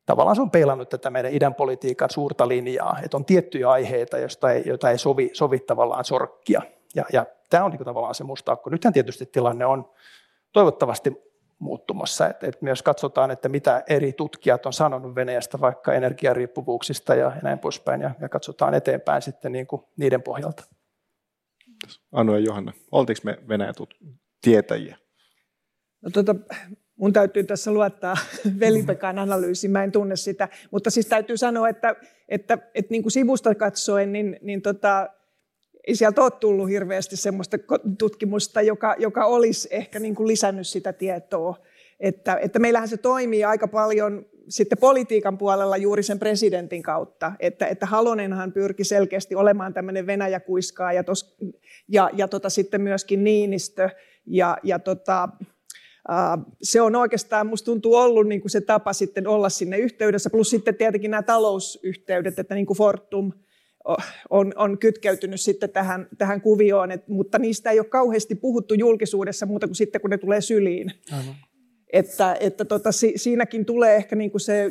[0.07, 4.53] tavallaan se on peilannut tätä meidän idän politiikan suurta linjaa, että on tiettyjä aiheita, joista
[4.53, 6.63] ei, joita ei sovi, sovi tavallaan sorkkia.
[6.95, 8.71] Ja, ja tämä on niin tavallaan se musta aukko.
[8.71, 9.91] Nythän tietysti tilanne on
[10.53, 12.27] toivottavasti muuttumassa.
[12.27, 17.59] Et, et myös katsotaan, että mitä eri tutkijat on sanonut Venäjästä vaikka energiariippuvuuksista ja näin
[17.59, 20.65] poispäin, ja, ja katsotaan eteenpäin sitten niin kuin niiden pohjalta.
[22.13, 23.73] Anu ja Johanna, oltiinko me Venäjä
[24.41, 24.97] tietäjiä?
[26.03, 26.35] No tota,
[26.97, 28.17] mun täytyy tässä luottaa
[28.61, 31.97] Velipekan analyysiin, mä en tunne sitä, mutta siis täytyy sanoa, että,
[32.29, 35.09] että, että niin kuin sivusta katsoen, niin, niin tota,
[35.87, 37.59] ei sieltä ole tullut hirveästi sellaista
[37.99, 41.57] tutkimusta, joka, joka olisi ehkä niin kuin lisännyt sitä tietoa.
[42.01, 47.67] Että, että meillähän se toimii aika paljon sitten politiikan puolella juuri sen presidentin kautta, että,
[47.67, 51.37] että Halonenhan pyrki selkeästi olemaan tämmöinen Venäjä-kuiskaa ja, tos,
[51.89, 53.91] ja, ja tota, sitten myöskin Niinistö
[54.27, 55.29] ja, ja tota,
[56.63, 60.51] se on oikeastaan, musta tuntuu ollut niin kuin se tapa sitten olla sinne yhteydessä, plus
[60.51, 63.33] sitten tietenkin nämä talousyhteydet, että niin kuin Fortum
[64.31, 69.47] on, on kytkeytynyt sitten tähän, tähän kuvioon, et, mutta niistä ei ole kauheasti puhuttu julkisuudessa
[69.47, 70.93] muuta kuin sitten, kun ne tulee syliin.
[71.13, 71.35] Aivan.
[71.93, 74.71] Että, että tota, si, siinäkin tulee ehkä niin kuin se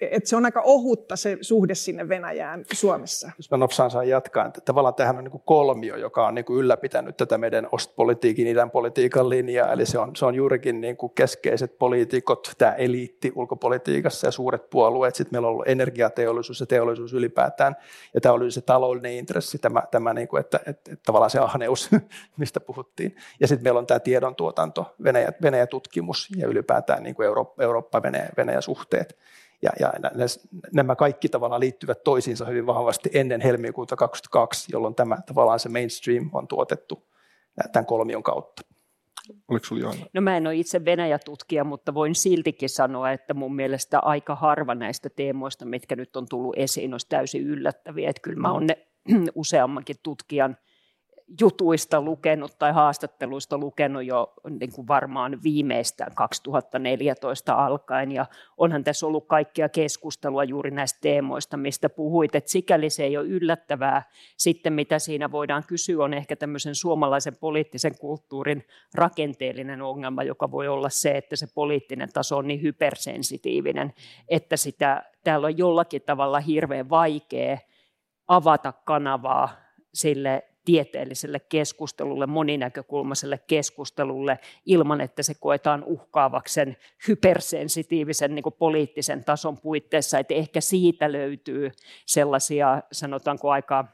[0.00, 3.30] että se on aika ohutta se suhde sinne Venäjään Suomessa.
[3.36, 6.44] Jos mä nopsaan saan jatkaa, että tavallaan tähän on niin kuin kolmio, joka on niin
[6.44, 10.96] kuin ylläpitänyt tätä meidän ostpolitiikin, idän politiikan linjaa, eli se on, se on juurikin niin
[10.96, 16.66] kuin keskeiset poliitikot, tämä eliitti ulkopolitiikassa ja suuret puolueet, sitten meillä on ollut energiateollisuus ja
[16.66, 17.76] teollisuus ylipäätään,
[18.14, 21.38] ja tämä oli se taloudellinen intressi, tämä, tämä niin kuin, että, että, että tavallaan se
[21.38, 21.90] ahneus,
[22.36, 27.62] mistä puhuttiin, ja sitten meillä on tämä tiedontuotanto, Venäjä, Venäjä-tutkimus ja ylipäätään niin kuin Eurooppa,
[27.62, 29.18] Eurooppa-Venäjä-suhteet,
[29.62, 29.92] ja, ja
[30.74, 36.30] nämä kaikki tavallaan liittyvät toisiinsa hyvin vahvasti ennen helmikuuta 2022, jolloin tämä tavallaan se mainstream
[36.32, 37.08] on tuotettu
[37.72, 38.62] tämän kolmion kautta.
[39.48, 40.06] Oliko sinulla Johanna?
[40.14, 44.74] No mä en ole itse Venäjä-tutkija, mutta voin siltikin sanoa, että mun mielestä aika harva
[44.74, 48.10] näistä teemoista, mitkä nyt on tullut esiin, olisi täysin yllättäviä.
[48.10, 48.86] Että kyllä mä olen ne
[49.34, 50.56] useammankin tutkijan–
[51.40, 58.12] jutuista lukenut tai haastatteluista lukenut jo niin kuin varmaan viimeistään 2014 alkaen.
[58.12, 62.34] Ja onhan tässä ollut kaikkia keskustelua juuri näistä teemoista, mistä puhuit.
[62.34, 64.02] Et sikäli se ei ole yllättävää.
[64.36, 68.64] Sitten mitä siinä voidaan kysyä on ehkä tämmöisen suomalaisen poliittisen kulttuurin
[68.94, 73.92] rakenteellinen ongelma, joka voi olla se, että se poliittinen taso on niin hypersensitiivinen,
[74.28, 77.58] että sitä, täällä on jollakin tavalla hirveän vaikea
[78.28, 79.62] avata kanavaa
[79.94, 86.76] sille tieteelliselle keskustelulle, moninäkökulmaiselle keskustelulle ilman, että se koetaan uhkaavaksi sen
[87.08, 90.18] hypersensitiivisen niin poliittisen tason puitteissa.
[90.18, 91.70] Että ehkä siitä löytyy
[92.06, 93.84] sellaisia, sanotaanko aika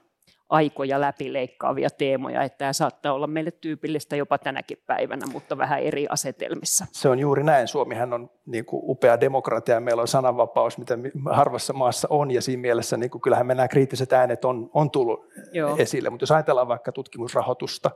[0.48, 6.06] aikoja läpileikkaavia teemoja, että tämä saattaa olla meille tyypillistä jopa tänäkin päivänä, mutta vähän eri
[6.10, 6.86] asetelmissa.
[6.92, 7.68] Se on juuri näin.
[7.68, 10.98] Suomihan on niin kuin upea demokratia ja meillä on sananvapaus, mitä
[11.30, 14.90] harvassa maassa on ja siinä mielessä niin kuin, kyllähän me nämä kriittiset äänet on, on
[14.90, 15.76] tullut Joo.
[15.78, 17.90] esille, mutta jos ajatellaan vaikka tutkimusrahoitusta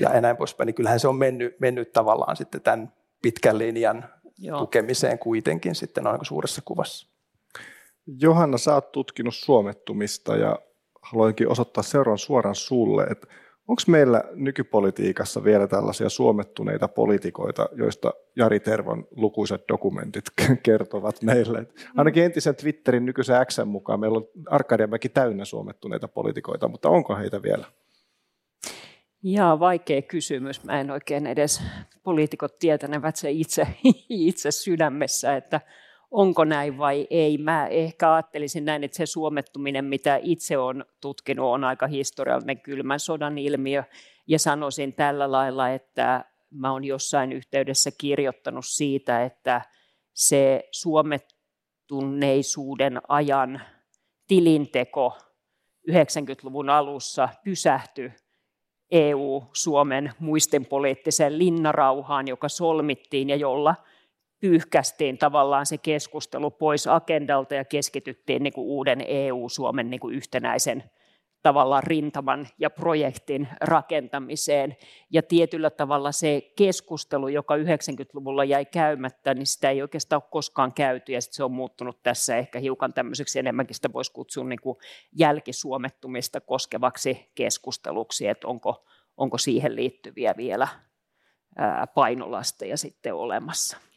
[0.00, 0.20] ja Joo.
[0.20, 4.04] näin poispäin, niin kyllähän se on mennyt, mennyt tavallaan sitten tämän pitkän linjan
[4.38, 4.58] Joo.
[4.58, 7.06] tukemiseen kuitenkin sitten noin suuressa kuvassa.
[8.20, 10.58] Johanna, sä oot tutkinut suomettumista ja
[11.02, 13.26] haluankin osoittaa seuraavan suoraan sulle, että
[13.68, 20.24] onko meillä nykypolitiikassa vielä tällaisia suomettuneita poliitikoita, joista Jari Tervon lukuisat dokumentit
[20.62, 21.66] kertovat meille?
[21.96, 27.42] Ainakin entisen Twitterin nykyisen Xn mukaan meillä on Arkadianmäki täynnä suomettuneita poliitikoita, mutta onko heitä
[27.42, 27.64] vielä?
[29.22, 30.64] Jaa, vaikea kysymys.
[30.64, 31.62] Mä en oikein edes
[32.02, 33.66] poliitikot tietänevät se itse,
[34.08, 35.60] itse sydämessä, että
[36.10, 37.38] onko näin vai ei.
[37.38, 43.00] Mä ehkä ajattelisin näin, että se suomettuminen, mitä itse olen tutkinut, on aika historiallinen kylmän
[43.00, 43.84] sodan ilmiö.
[44.26, 49.62] Ja sanoisin tällä lailla, että mä olen jossain yhteydessä kirjoittanut siitä, että
[50.12, 53.60] se suomettuneisuuden ajan
[54.26, 55.18] tilinteko
[55.90, 58.12] 90-luvun alussa pysähtyi
[58.90, 63.74] EU-Suomen muistinpoliittiseen linnarauhaan, joka solmittiin ja jolla–
[64.40, 70.84] pyyhkästiin tavallaan se keskustelu pois agendalta ja keskityttiin niin kuin uuden EU-Suomen niin kuin yhtenäisen
[71.42, 74.76] tavallaan rintaman ja projektin rakentamiseen.
[75.10, 80.72] Ja tietyllä tavalla se keskustelu, joka 90-luvulla jäi käymättä, niin sitä ei oikeastaan ole koskaan
[80.72, 84.76] käyty, ja se on muuttunut tässä ehkä hiukan tämmöiseksi, enemmänkin sitä voisi kutsua niin kuin
[85.12, 90.68] jälkisuomettumista koskevaksi keskusteluksi, että onko, onko siihen liittyviä vielä
[91.94, 93.89] painolasteja sitten olemassa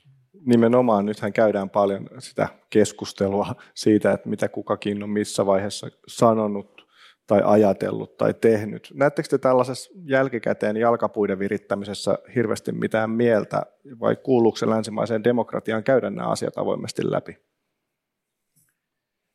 [0.46, 6.84] nimenomaan nythän käydään paljon sitä keskustelua siitä, että mitä kukakin on missä vaiheessa sanonut
[7.28, 8.92] tai ajatellut tai tehnyt.
[8.94, 13.62] Näettekö te tällaisessa jälkikäteen jalkapuiden virittämisessä hirveästi mitään mieltä
[14.00, 17.38] vai kuuluuko se länsimaiseen demokratiaan käydä nämä asiat avoimesti läpi?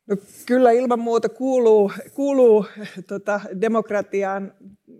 [0.09, 2.65] No, kyllä ilman muuta kuuluu, kuuluu
[3.07, 4.53] tota, demokratiaan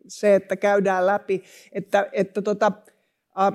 [0.08, 2.72] se, että käydään läpi, että, että tota,
[3.42, 3.54] äh,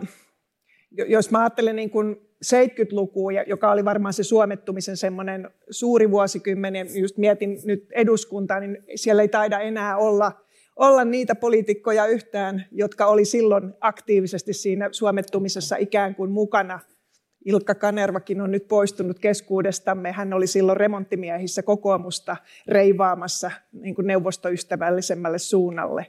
[1.09, 7.17] jos mä ajattelen niin kuin 70-lukua, joka oli varmaan se suomettumisen semmoinen suuri vuosikymmenen, just
[7.17, 10.33] mietin nyt eduskuntaa, niin siellä ei taida enää olla,
[10.77, 16.81] olla niitä poliitikkoja yhtään, jotka oli silloin aktiivisesti siinä suomettumisessa ikään kuin mukana.
[17.45, 20.13] Ilkka Kanervakin on nyt poistunut keskuudestamme.
[20.13, 22.37] Hän oli silloin remonttimiehissä kokoomusta
[22.69, 26.07] reivaamassa niin kuin neuvostoystävällisemmälle suunnalle.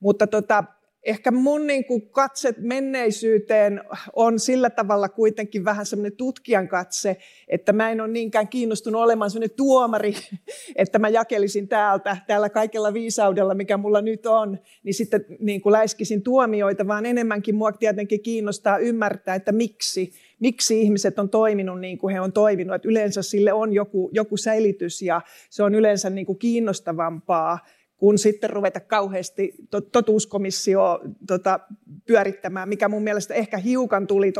[0.00, 0.64] Mutta tota,
[1.06, 3.80] ehkä mun niin kuin katse menneisyyteen
[4.12, 7.16] on sillä tavalla kuitenkin vähän semmoinen tutkijan katse,
[7.48, 10.14] että mä en ole niinkään kiinnostunut olemaan semmoinen tuomari,
[10.76, 15.72] että mä jakelisin täältä, täällä kaikella viisaudella, mikä mulla nyt on, niin sitten niin kuin
[15.72, 21.98] läiskisin tuomioita, vaan enemmänkin mua tietenkin kiinnostaa ymmärtää, että miksi, miksi ihmiset on toiminut niin
[21.98, 22.74] kuin he on toiminut.
[22.74, 27.58] Että yleensä sille on joku, joku selitys ja se on yleensä niin kuin kiinnostavampaa
[27.96, 29.54] kun sitten ruveta kauheasti
[29.92, 31.60] totuuskomissio tota,
[32.06, 34.32] pyörittämään, mikä mun mielestä ehkä hiukan tuli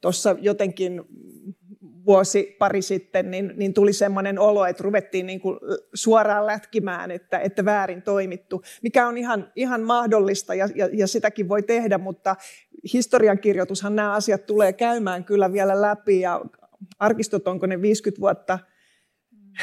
[0.00, 1.02] tuossa jotenkin
[2.06, 5.58] vuosi pari sitten, niin, niin tuli semmoinen olo, että ruvettiin niin kuin
[5.94, 11.48] suoraan lätkimään, että, että väärin toimittu, mikä on ihan, ihan mahdollista ja, ja, ja sitäkin
[11.48, 12.36] voi tehdä, mutta
[12.92, 16.40] historiankirjoitushan nämä asiat tulee käymään kyllä vielä läpi ja
[16.98, 18.58] arkistot onko ne 50 vuotta–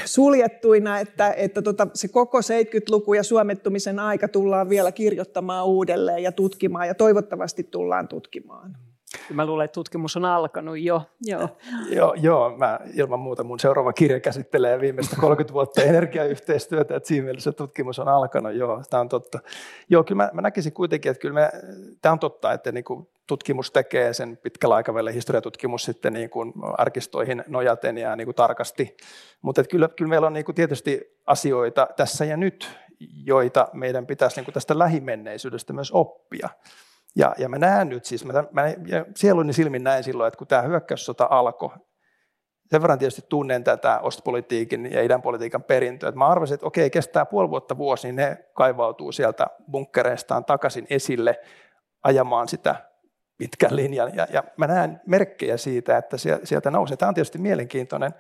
[0.06, 6.32] suljettuina, että, että tota, se koko 70-luku ja suomettumisen aika tullaan vielä kirjoittamaan uudelleen ja
[6.32, 8.89] tutkimaan ja toivottavasti tullaan tutkimaan.
[9.34, 11.02] Mä luulen, että tutkimus on alkanut jo.
[11.22, 11.50] Joo,
[11.90, 17.24] joo, joo mä ilman muuta mun seuraava kirja käsittelee viimeistä 30 vuotta energiayhteistyötä, että siinä
[17.24, 19.40] mielessä tutkimus on alkanut, joo, tämä on totta.
[19.90, 21.52] Joo, kyllä mä, mä näkisin kuitenkin, että kyllä me,
[22.02, 26.54] tämä on totta, että niin kuin tutkimus tekee sen pitkällä aikavälillä historiatutkimus sitten niin kuin
[26.78, 28.98] arkistoihin nojaten ja niin kuin tarkasti.
[29.42, 32.70] Mutta kyllä, kyllä meillä on niin kuin tietysti asioita tässä ja nyt,
[33.26, 36.50] joita meidän pitäisi niin kuin tästä lähimenneisyydestä myös oppia.
[37.16, 38.64] Ja, ja mä näen nyt siis, mä, mä
[39.16, 41.70] sieluni silmin näin silloin, että kun tämä hyökkäyssota alkoi,
[42.72, 47.26] sen verran tietysti tunnen tätä ostpolitiikin ja idänpolitiikan perintöä, että mä arvasin, että okei, kestää
[47.26, 51.40] puoli vuotta vuosi, niin ne kaivautuu sieltä bunkkereistaan takaisin esille
[52.04, 52.89] ajamaan sitä
[53.40, 54.16] pitkän linjan.
[54.16, 56.98] Ja, ja mä näen merkkejä siitä, että sieltä nousee.
[56.98, 58.14] Tämä on tietysti mielenkiintoinen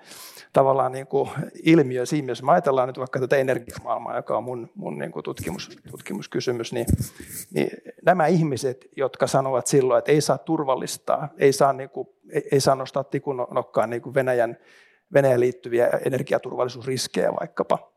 [0.53, 1.29] tavallaan niin kuin
[1.63, 5.23] ilmiö siinä, jos me ajatellaan nyt vaikka tätä energiamaailmaa, joka on mun, mun niin kuin
[5.23, 6.85] tutkimus, tutkimuskysymys, niin,
[7.53, 7.69] niin
[8.05, 12.59] nämä ihmiset, jotka sanovat silloin, että ei saa turvallistaa, ei saa, niin kuin, ei, ei
[12.59, 14.57] saa nostaa tikun nokkaan niin kuin Venäjän,
[15.13, 17.91] Venäjän liittyviä energiaturvallisuusriskejä vaikkapa.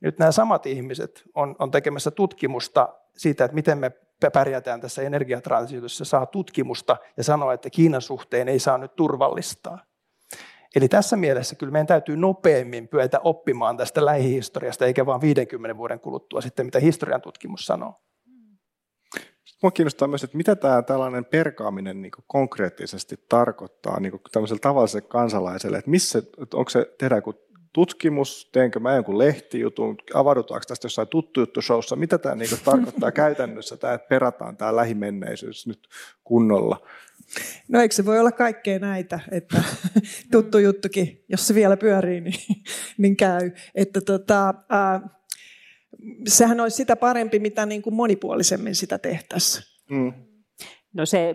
[0.00, 3.92] Nyt nämä samat ihmiset on, on tekemässä tutkimusta siitä, että miten me
[4.32, 9.78] pärjätään tässä energiatransitiossa, saa tutkimusta ja sanoo, että Kiinan suhteen ei saa nyt turvallistaa.
[10.76, 16.00] Eli tässä mielessä kyllä meidän täytyy nopeammin pyötä oppimaan tästä lähihistoriasta, eikä vain 50 vuoden
[16.00, 17.94] kuluttua sitten, mitä historian tutkimus sanoo.
[19.62, 25.78] Mua kiinnostaa myös, että mitä tämä tällainen perkaaminen niin konkreettisesti tarkoittaa niin tämmöiselle tavalliselle kansalaiselle,
[25.78, 26.22] että missä,
[26.54, 27.45] onko se, tehdään joku
[27.76, 33.12] tutkimus, teenkö mä jonkun lehtijutun, avaudutaanko tästä jossain tuttu juttu showssa, mitä tämä niin tarkoittaa
[33.22, 35.88] käytännössä, tämä, että perataan tämä lähimenneisyys nyt
[36.24, 36.86] kunnolla.
[37.68, 39.62] No eikö se voi olla kaikkea näitä, että
[40.32, 42.40] tuttu juttukin, jos se vielä pyörii, niin,
[42.98, 43.50] niin käy.
[43.74, 45.02] Että tota, äh,
[46.28, 49.64] sehän olisi sitä parempi, mitä niin kuin monipuolisemmin sitä tehtäisiin.
[49.90, 50.12] Mm.
[50.92, 51.34] No se,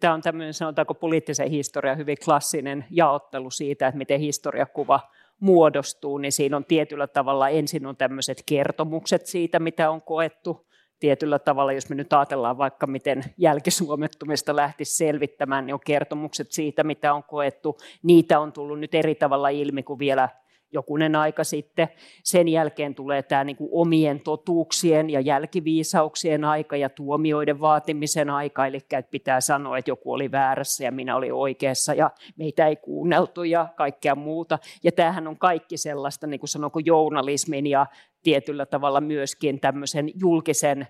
[0.00, 5.00] tämä on tämmöinen, sanotaanko poliittisen historian hyvin klassinen jaottelu siitä, että miten historiakuva
[5.40, 10.66] muodostuu, niin siinä on tietyllä tavalla ensin on tämmöiset kertomukset siitä, mitä on koettu,
[11.00, 16.84] tietyllä tavalla, jos me nyt ajatellaan vaikka miten jälkisuomettumista lähtisi selvittämään, niin on kertomukset siitä,
[16.84, 17.78] mitä on koettu.
[18.02, 20.28] Niitä on tullut nyt eri tavalla ilmi kuin vielä
[20.72, 21.88] jokunen aika sitten.
[22.24, 28.66] Sen jälkeen tulee tämä niin kuin omien totuuksien ja jälkiviisauksien aika ja tuomioiden vaatimisen aika,
[28.66, 32.76] eli että pitää sanoa, että joku oli väärässä ja minä olin oikeassa ja meitä ei
[32.76, 34.58] kuunneltu ja kaikkea muuta.
[34.84, 37.86] Ja tämähän on kaikki sellaista, niin kuin sanonko, journalismin ja
[38.22, 40.86] tietyllä tavalla myöskin tämmöisen julkisen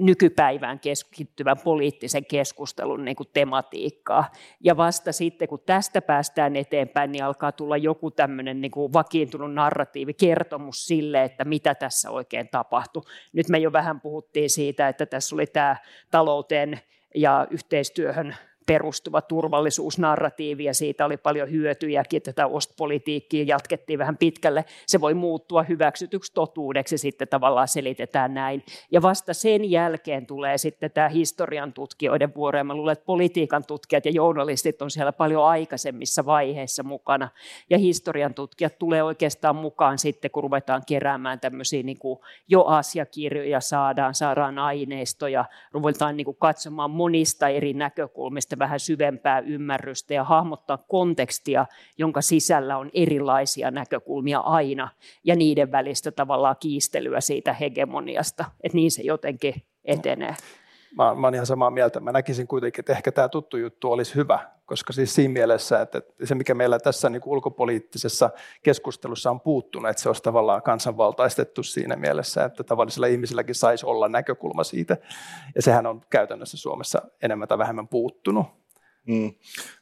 [0.00, 4.32] nykypäivään keskittyvän poliittisen keskustelun niin kuin tematiikkaa.
[4.60, 9.54] Ja vasta sitten, kun tästä päästään eteenpäin, niin alkaa tulla joku tämmöinen niin kuin vakiintunut
[9.54, 13.02] narratiivi, kertomus sille, että mitä tässä oikein tapahtui.
[13.32, 15.76] Nyt me jo vähän puhuttiin siitä, että tässä oli tämä
[16.10, 16.80] talouteen
[17.14, 18.36] ja yhteistyöhön
[18.66, 22.22] perustuva turvallisuusnarratiivi ja siitä oli paljon hyötyjäkin.
[22.22, 24.64] Tätä ostpolitiikkia jatkettiin vähän pitkälle.
[24.86, 28.62] Se voi muuttua hyväksytyksi totuudeksi sitten tavallaan selitetään näin.
[28.92, 32.58] Ja vasta sen jälkeen tulee sitten tämä historian tutkijoiden vuoro.
[32.58, 37.28] Ja mä luulen, että politiikan tutkijat ja journalistit on siellä paljon aikaisemmissa vaiheissa mukana.
[37.70, 43.60] Ja historian tutkijat tulee oikeastaan mukaan sitten, kun ruvetaan keräämään tämmöisiä niin kuin jo asiakirjoja,
[43.60, 50.78] saadaan, saadaan aineistoja, ruvetaan niin kuin katsomaan monista eri näkökulmista vähän syvempää ymmärrystä ja hahmottaa
[50.88, 51.66] kontekstia,
[51.98, 54.88] jonka sisällä on erilaisia näkökulmia aina
[55.24, 60.34] ja niiden välistä tavallaan kiistelyä siitä hegemoniasta, että niin se jotenkin etenee.
[60.96, 62.00] Mä, mä olen ihan samaa mieltä.
[62.00, 66.02] Mä näkisin kuitenkin, että ehkä tämä tuttu juttu olisi hyvä, koska siis siinä mielessä, että
[66.24, 68.30] se mikä meillä tässä niin ulkopoliittisessa
[68.62, 74.08] keskustelussa on puuttunut, että se olisi tavallaan kansanvaltaistettu siinä mielessä, että tavallisilla ihmisilläkin saisi olla
[74.08, 74.96] näkökulma siitä.
[75.54, 78.46] Ja sehän on käytännössä Suomessa enemmän tai vähemmän puuttunut.
[79.06, 79.34] Mm.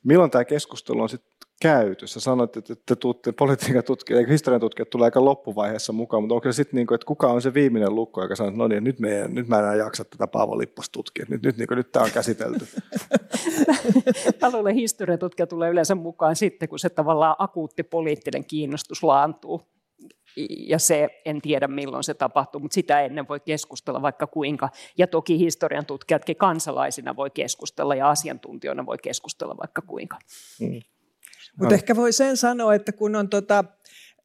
[0.04, 1.31] Milloin tämä keskustelu on sitten
[1.62, 2.06] käyty?
[2.06, 6.52] Sä sanoit, että te tuutte politiikan tutkijat, historian tutkijat tulee aika loppuvaiheessa mukaan, mutta onko
[6.52, 8.84] se sitten, niin kuin, että kuka on se viimeinen lukko, joka sanoo, että no niin,
[8.84, 11.92] nyt, me, nyt mä enää jaksa tätä Paavo Lippas tutkia, nyt, nyt, niin kuin, nyt
[11.92, 12.66] tämä on käsitelty.
[14.42, 19.62] mä luulen, historiatutkija tulee yleensä mukaan sitten, kun se tavallaan akuutti poliittinen kiinnostus laantuu
[20.66, 24.68] ja se, en tiedä milloin se tapahtuu, mutta sitä ennen voi keskustella vaikka kuinka.
[24.98, 30.18] Ja toki historian tutkijatkin kansalaisina voi keskustella ja asiantuntijoina voi keskustella vaikka kuinka.
[30.60, 30.80] Hmm.
[31.58, 33.64] Mutta ehkä voi sen sanoa, että kun on tota,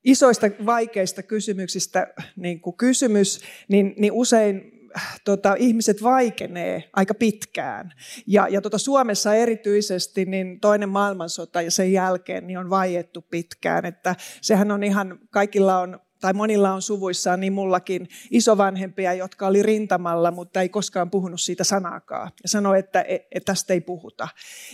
[0.03, 4.78] isoista vaikeista kysymyksistä niin kuin kysymys, niin, niin usein
[5.26, 7.93] tota, ihmiset vaikenee aika pitkään.
[8.28, 13.86] Ja, ja tota, Suomessa erityisesti niin toinen maailmansota ja sen jälkeen niin on vaiettu pitkään.
[13.86, 19.63] Että sehän on ihan, kaikilla on tai monilla on suvuissaan, niin mullakin isovanhempia, jotka oli
[19.63, 22.32] rintamalla, mutta ei koskaan puhunut siitä sanaakaan.
[22.43, 24.28] Ja sanoi, että, että tästä ei puhuta.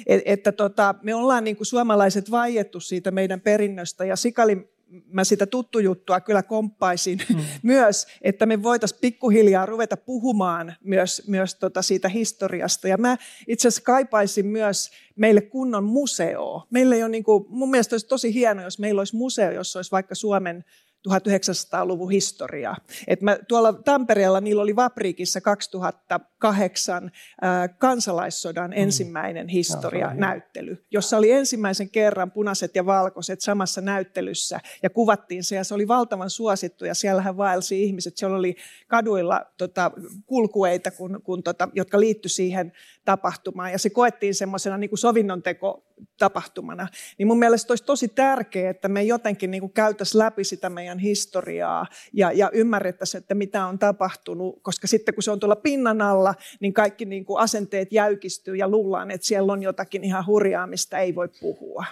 [0.06, 4.74] Et, että tota, me ollaan niin kuin suomalaiset vaiettu siitä meidän perinnöstä, ja sikali
[5.08, 7.42] mä sitä tuttu juttua kyllä komppaisin mm.
[7.64, 12.88] myös, että me voitaisiin pikkuhiljaa ruveta puhumaan myös, myös tota siitä historiasta.
[12.88, 13.18] Ja mä
[13.48, 16.68] itse asiassa kaipaisin myös meille kunnon museo.
[16.70, 19.80] Meillä ei ole niin kuin, mun mielestä olisi tosi hienoa, jos meillä olisi museo, jossa
[19.80, 20.66] olisi vaikka Suomen
[21.10, 22.78] 1900-luvun historiaa.
[23.08, 27.04] Et mä, tuolla Tampereella niillä oli Vapriikissa 2008
[27.44, 28.78] äh, kansalaissodan mm.
[28.78, 35.64] ensimmäinen historia-näyttely, jossa oli ensimmäisen kerran punaiset ja valkoiset samassa näyttelyssä ja kuvattiin se ja
[35.64, 38.18] se oli valtavan suosittu ja siellähän vaelsi ihmiset.
[38.18, 38.56] Siellä oli
[38.88, 39.92] kaduilla tota,
[40.26, 42.72] kulkueita, kun, kun, tota, jotka liittyi siihen
[43.06, 45.86] tapahtumaan ja se koettiin semmoisena niin sovinnonteko
[46.20, 46.88] tapahtumana.
[47.18, 51.86] Niin mun mielestä olisi tosi tärkeää, että me jotenkin niin käytäisiin läpi sitä meidän historiaa
[52.14, 56.36] ja, ja ymmärrettäisiin, että mitä on tapahtunut, koska sitten kun se on tuolla pinnan alla,
[56.60, 61.00] niin kaikki niin kuin asenteet jäykistyy ja luullaan, että siellä on jotakin ihan hurjaa, mistä
[61.00, 61.86] ei voi puhua.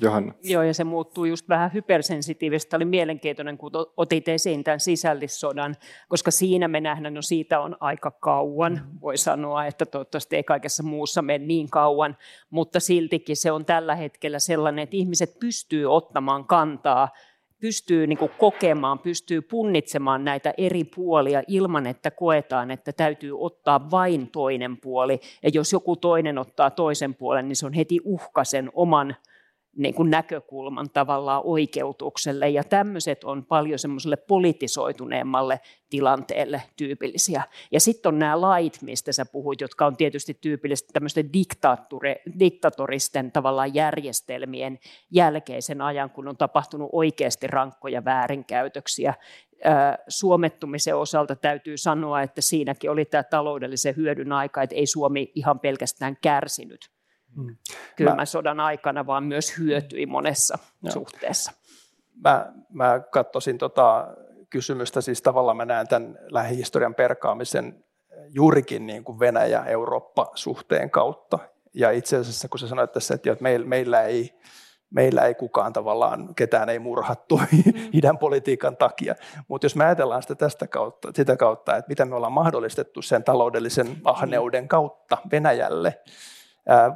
[0.00, 0.32] Johanna.
[0.42, 2.76] Joo, ja se muuttuu just vähän hypersensitiivistä.
[2.76, 5.74] Oli mielenkiintoinen, kun otit esiin tämän sisällissodan,
[6.08, 9.00] koska siinä me nähdään, no siitä on aika kauan, mm.
[9.00, 12.16] voi sanoa, että toivottavasti ei kaikessa muussa mene niin kauan,
[12.50, 17.08] mutta siltikin se on tällä hetkellä sellainen, että ihmiset pystyy ottamaan kantaa
[17.60, 23.90] pystyy niin kuin kokemaan, pystyy punnitsemaan näitä eri puolia ilman, että koetaan, että täytyy ottaa
[23.90, 25.20] vain toinen puoli.
[25.42, 29.16] Ja jos joku toinen ottaa toisen puolen, niin se on heti uhka sen oman
[29.76, 32.48] niin kuin näkökulman tavallaan oikeutukselle.
[32.48, 35.60] Ja tämmöiset on paljon semmoiselle politisoituneemmalle
[35.90, 37.42] tilanteelle tyypillisiä.
[37.72, 41.30] Ja sitten on nämä lait, mistä sä puhuit, jotka on tietysti tyypillisesti tämmöisten
[42.38, 44.78] diktatoristen tavallaan järjestelmien
[45.10, 49.14] jälkeisen ajan, kun on tapahtunut oikeasti rankkoja väärinkäytöksiä.
[50.08, 55.60] Suomettumisen osalta täytyy sanoa, että siinäkin oli tämä taloudellisen hyödyn aika, että ei Suomi ihan
[55.60, 56.95] pelkästään kärsinyt
[57.36, 57.56] mm.
[57.96, 60.92] kylmän mä, sodan aikana, vaan myös hyötyi monessa joo.
[60.92, 61.52] suhteessa.
[62.24, 64.08] Mä, mä katsoisin tota
[64.50, 67.84] kysymystä, siis tavallaan mä näen tämän lähihistorian perkaamisen
[68.28, 71.38] juurikin niin kuin Venäjä-Eurooppa-suhteen kautta.
[71.74, 74.38] Ja itse asiassa, kun sä sanoit tässä, että meillä, meillä ei
[74.90, 77.72] meillä ei kukaan tavallaan, ketään ei murhattu mm.
[77.92, 79.14] idän politiikan takia.
[79.48, 83.24] Mutta jos me ajatellaan sitä tästä kautta, sitä kautta, että mitä me ollaan mahdollistettu sen
[83.24, 86.00] taloudellisen ahneuden kautta Venäjälle,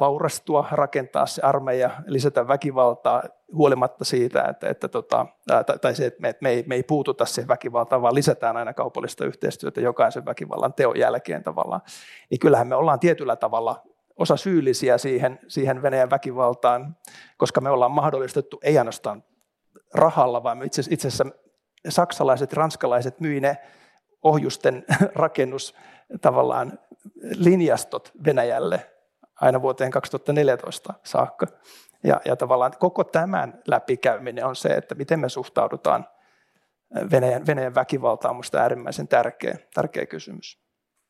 [0.01, 3.23] vaurastua, rakentaa se armeija, lisätä väkivaltaa
[3.55, 5.27] huolimatta siitä, että, että tota,
[5.81, 9.25] tai se, että me, me, ei, me ei puututa siihen väkivaltaan, vaan lisätään aina kaupallista
[9.25, 11.81] yhteistyötä jokaisen väkivallan teon jälkeen tavallaan.
[12.31, 13.83] Niin kyllähän me ollaan tietyllä tavalla
[14.17, 16.97] osa syyllisiä siihen, siihen Venäjän väkivaltaan,
[17.37, 19.25] koska me ollaan mahdollistettu ei ainoastaan
[19.95, 21.27] rahalla, vaan itse, itse asiassa
[21.89, 23.59] saksalaiset, ranskalaiset myi ne
[24.23, 25.75] ohjusten rakennus
[26.21, 26.79] tavallaan
[27.37, 28.87] linjastot Venäjälle
[29.41, 31.47] aina vuoteen 2014 saakka.
[32.05, 36.07] Ja, ja tavallaan koko tämän läpikäyminen on se, että miten me suhtaudutaan
[37.11, 40.59] Venäjän, Venäjän väkivaltaan, on minusta äärimmäisen tärkeä, tärkeä kysymys.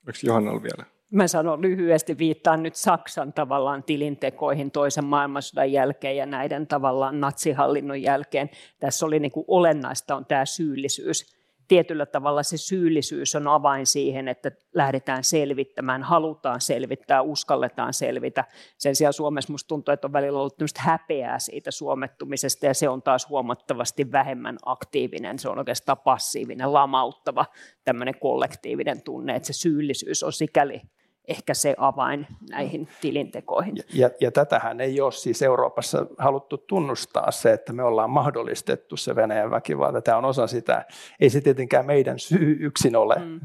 [0.07, 0.85] Oliko Johannalla vielä?
[1.13, 8.03] Mä sanon lyhyesti, viittaan nyt Saksan tavallaan tilintekoihin toisen maailmansodan jälkeen ja näiden tavallaan natsihallinnon
[8.03, 8.51] jälkeen.
[8.81, 11.40] Tässä oli niin kuin olennaista on tämä syyllisyys
[11.71, 18.45] tietyllä tavalla se syyllisyys on avain siihen, että lähdetään selvittämään, halutaan selvittää, uskalletaan selvitä.
[18.79, 23.03] Sen sijaan Suomessa minusta tuntuu, että on välillä ollut häpeää siitä suomettumisesta ja se on
[23.03, 25.39] taas huomattavasti vähemmän aktiivinen.
[25.39, 27.47] Se on oikeastaan passiivinen, lamauttava
[27.85, 30.83] tämmöinen kollektiivinen tunne, että se syyllisyys on sikäli
[31.31, 33.77] ehkä se avain näihin tilintekoihin.
[33.77, 38.97] Ja, ja, ja tätähän ei ole siis Euroopassa haluttu tunnustaa se, että me ollaan mahdollistettu
[38.97, 40.03] se Venäjän väkivalta.
[40.03, 40.85] Tämä on osa sitä.
[41.21, 43.17] Ei se tietenkään meidän syy yksin ole.
[43.17, 43.41] Mm.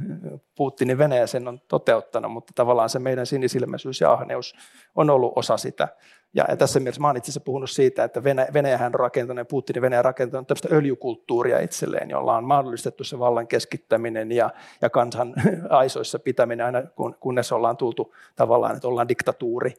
[0.55, 4.55] Putinin Venäjä sen on toteuttanut, mutta tavallaan se meidän sinisilmäisyys ja ahneus
[4.95, 5.88] on ollut osa sitä.
[6.36, 9.47] Ja, ja tässä mielessä mä olen itse asiassa puhunut siitä, että Venäjä, Venäjähän on rakentanut
[9.47, 14.49] Putinin Venäjä on rakentanut tämmöistä öljykulttuuria itselleen, jolla on mahdollistettu se vallan keskittäminen ja,
[14.81, 15.33] ja kansan
[15.69, 19.73] aisoissa pitäminen aina kun, kunnes ollaan tultu tavallaan, että ollaan diktatuuri.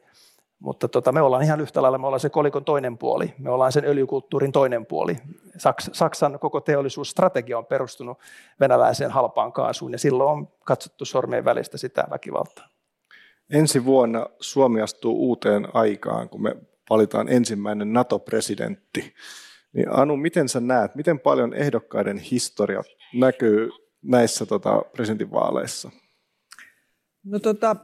[0.59, 3.71] Mutta tota, me ollaan ihan yhtä lailla, me ollaan se kolikon toinen puoli, me ollaan
[3.71, 5.17] sen öljykulttuurin toinen puoli.
[5.57, 8.17] Saks, Saksan koko teollisuusstrategia on perustunut
[8.59, 12.76] venäläiseen halpaan kaasuun ja silloin on katsottu sormien välistä sitä väkivaltaa.
[13.53, 16.55] Ensi vuonna Suomi astuu uuteen aikaan, kun me
[16.89, 19.13] valitaan ensimmäinen NATO-presidentti.
[19.73, 22.83] Niin Anu, miten sä näet, miten paljon ehdokkaiden historia
[23.13, 23.69] näkyy
[24.01, 25.91] näissä tota, presidentinvaaleissa?
[27.23, 27.75] No tota,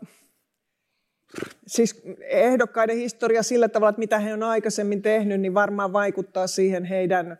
[1.67, 6.85] siis ehdokkaiden historia sillä tavalla, että mitä he on aikaisemmin tehnyt, niin varmaan vaikuttaa siihen
[6.85, 7.37] heidän,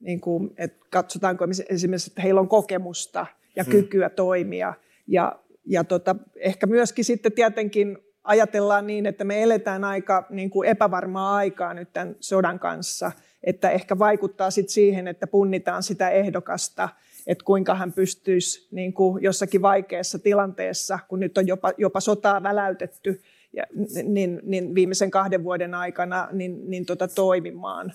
[0.00, 3.70] niin kuin, että katsotaanko esimerkiksi, että heillä on kokemusta ja hmm.
[3.70, 4.74] kykyä toimia.
[5.06, 5.38] Ja
[5.68, 11.36] ja tota, ehkä myöskin sitten tietenkin ajatellaan niin, että me eletään aika niin kuin epävarmaa
[11.36, 13.12] aikaa nyt tämän sodan kanssa,
[13.42, 16.88] että ehkä vaikuttaa sitten siihen, että punnitaan sitä ehdokasta,
[17.26, 22.42] että kuinka hän pystyisi niin kuin jossakin vaikeassa tilanteessa, kun nyt on jopa, jopa sotaa
[22.42, 23.64] väläytetty, ja,
[24.02, 27.92] niin, niin viimeisen kahden vuoden aikana niin, niin tota, toimimaan.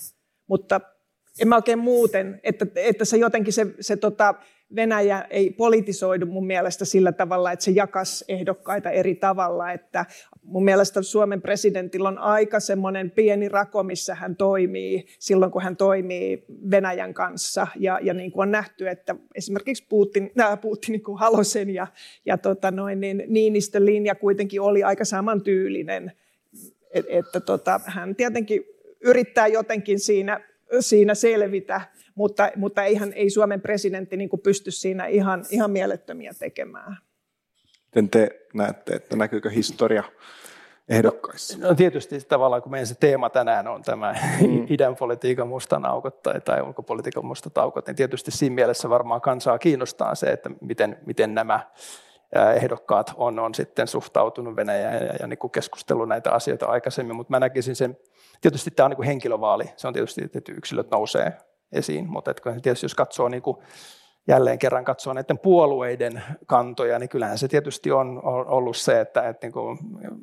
[0.47, 0.81] Mutta
[1.39, 4.35] en mä oikein muuten, että, että se jotenkin se, se tota,
[4.75, 9.71] Venäjä ei politisoidu mun mielestä sillä tavalla, että se jakas ehdokkaita eri tavalla.
[9.71, 10.05] Että
[10.43, 15.77] mun mielestä Suomen presidentillä on aika semmoinen pieni rako, missä hän toimii silloin, kun hän
[15.77, 17.67] toimii Venäjän kanssa.
[17.75, 21.87] Ja, ja niin kuin on nähty, että esimerkiksi Putin, äh, Putin niin kuin Halosen ja,
[22.25, 26.11] ja tota noin, niin Niinistön linja kuitenkin oli aika samantyylinen.
[26.93, 28.63] Et, että tota, hän tietenkin
[29.01, 30.39] yrittää jotenkin siinä,
[30.79, 31.81] siinä selvitä
[32.15, 36.97] mutta, mutta eihän, ei Suomen presidentti niin pysty siinä ihan, ihan mielettömiä tekemään.
[37.85, 40.03] Miten te näette, että näkyykö historia
[40.89, 41.57] ehdokkaissa?
[41.57, 44.65] No, no tietysti tavallaan, kun meidän se teema tänään on tämä mm.
[44.73, 49.59] idän politiikan mustan aukot tai, tai ulkopolitiikan mustat aukot, niin tietysti siinä mielessä varmaan kansaa
[49.59, 51.59] kiinnostaa se, että miten, miten nämä
[52.55, 57.15] ehdokkaat on, on sitten suhtautunut Venäjään ja, ja, ja niin kuin keskustellut näitä asioita aikaisemmin,
[57.15, 57.97] mutta mä näkisin sen,
[58.41, 61.33] tietysti tämä on niin kuin henkilövaali, se on tietysti, että yksilöt nousee
[61.73, 63.57] esiin, mutta että tietysti jos katsoo niin kuin
[64.27, 69.47] jälleen kerran katsoo näiden puolueiden kantoja, niin kyllähän se tietysti on ollut se, että, että
[69.47, 69.77] niin kuin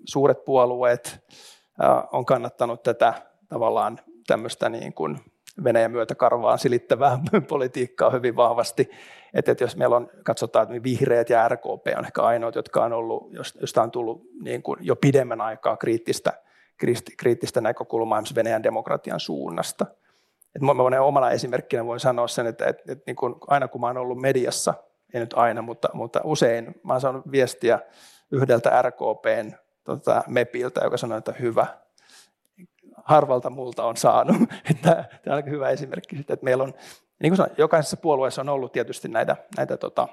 [0.04, 1.20] suuret puolueet
[2.12, 3.14] on kannattanut tätä
[3.48, 5.18] tavallaan tämmöistä niin kuin
[5.64, 8.90] Venäjän myötä karvaan silittävää politiikkaa hyvin vahvasti.
[9.34, 12.92] Että, että jos meillä on, katsotaan, että vihreät ja RKP on ehkä ainoat, jotka on
[12.92, 16.32] ollut, josta on tullut niin kuin jo pidemmän aikaa kriittistä,
[17.18, 19.86] kriittistä näkökulmaa Venäjän demokratian suunnasta–
[20.54, 23.80] et mä voin omana esimerkkinä voin sanoa sen, että, että, että niin kuin aina kun
[23.80, 24.74] mä oon ollut mediassa,
[25.14, 27.78] ei nyt aina, mutta, mutta usein mä oon saanut viestiä
[28.30, 29.52] yhdeltä RKPn
[29.84, 31.66] tota, MEPiltä, joka sanoi, että hyvä.
[33.04, 34.36] Harvalta multa on saanut.
[34.82, 36.74] Tämä on aika hyvä esimerkki siitä, että meillä on,
[37.22, 40.08] niin kuin sanoin, jokaisessa puolueessa on ollut tietysti näitä, näitä tota,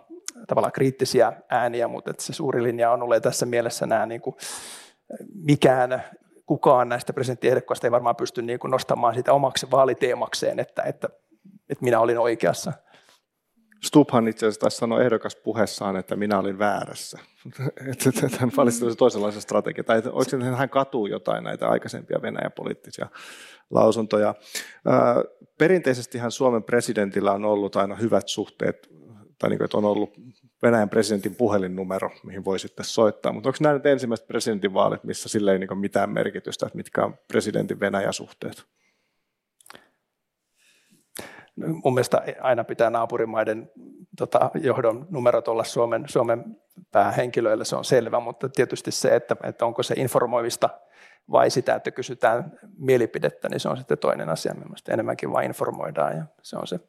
[0.47, 4.35] tavallaan kriittisiä ääniä, mutta että se suuri linja on ollut tässä mielessä nämä niin kuin,
[5.33, 6.03] mikään
[6.47, 11.09] kukaan näistä presidenttiehdokkaista ei varmaan pysty niin kuin nostamaan sitä omaksi vaaliteemakseen, että, että,
[11.69, 12.73] että minä olin oikeassa.
[13.83, 17.19] Stubhan itse asiassa taisi sanoa ehdokas puheessaan, että minä olin väärässä.
[18.39, 19.85] hän valitsi toisenlaisen strategian.
[19.85, 23.07] Tai että hän katuu jotain näitä aikaisempia Venäjän poliittisia
[23.69, 24.35] lausuntoja.
[25.57, 28.89] Perinteisestihan Suomen presidentillä on ollut aina hyvät suhteet,
[29.39, 30.13] tai niin kuin, että on ollut
[30.63, 33.33] Venäjän presidentin puhelinnumero, mihin voi sitten soittaa.
[33.33, 37.17] Mutta onko nämä nyt ensimmäiset presidentinvaalit, missä sille ei niin mitään merkitystä, että mitkä on
[37.27, 38.65] presidentin Venäjä-suhteet?
[41.55, 43.71] No, mun mielestä aina pitää naapurimaiden
[44.17, 46.43] tota, johdon numerot olla Suomen, Suomen
[46.91, 50.69] päähenkilöille, se on selvä, mutta tietysti se, että, että onko se informoivista
[51.31, 54.53] vai sitä, että kysytään mielipidettä, niin se on sitten toinen asia.
[54.53, 56.79] Mielestäni enemmänkin vain informoidaan ja se on se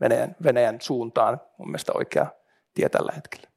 [0.00, 2.26] Venäjän, Venäjän suuntaan mun mielestä oikea
[2.74, 3.48] tie tällä hetkellä.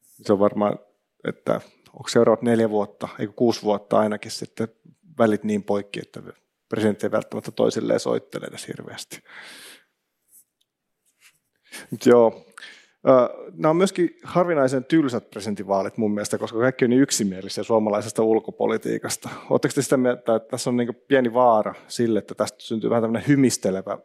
[0.00, 0.78] Se on varmaan,
[1.24, 1.60] että
[1.92, 4.68] onko seuraavat neljä vuotta, eikö kuusi vuotta ainakin sitten
[5.18, 6.22] välit niin poikki, että
[6.68, 9.22] presidentti ei välttämättä toisilleen soittele edes hirveästi.
[11.90, 12.46] Mut joo,
[13.52, 19.28] Nämä on myöskin harvinaisen tylsät presidentinvaalit mun mielestä, koska kaikki on niin yksimielisiä suomalaisesta ulkopolitiikasta.
[19.50, 23.02] Oletteko te sitä mieltä, että tässä on niin pieni vaara sille, että tästä syntyy vähän
[23.02, 23.98] tämmöinen hymistelevä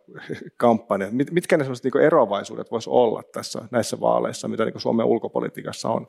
[0.57, 1.07] kampanja?
[1.31, 6.07] Mitkä ne sellaiset niin eroavaisuudet voisi olla tässä näissä vaaleissa, mitä niin Suomen ulkopolitiikassa on?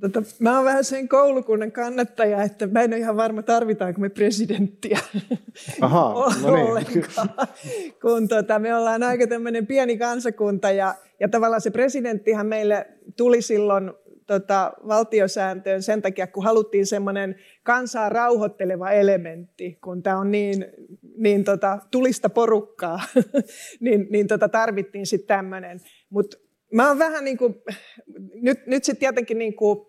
[0.00, 4.08] Tota, mä oon vähän sen koulukunnan kannattaja, että mä en ole ihan varma, tarvitaanko me
[4.08, 4.98] presidenttiä
[5.80, 7.04] Aha, no niin.
[8.02, 12.86] kun tota, me ollaan aika tämmöinen pieni kansakunta ja, ja tavallaan se presidenttihän meille
[13.16, 13.92] tuli silloin
[14.26, 20.66] tota, valtiosääntöön sen takia, kun haluttiin semmoinen kansaa rauhoitteleva elementti, kun tämä on niin,
[21.16, 23.00] niin tota, tulista porukkaa,
[23.80, 25.80] niin, niin tota, tarvittiin sitten tämmöinen.
[26.10, 26.36] Mutta
[26.74, 27.54] Mä oon vähän niin kuin,
[28.34, 29.86] nyt, nyt sitten tietenkin niin kuin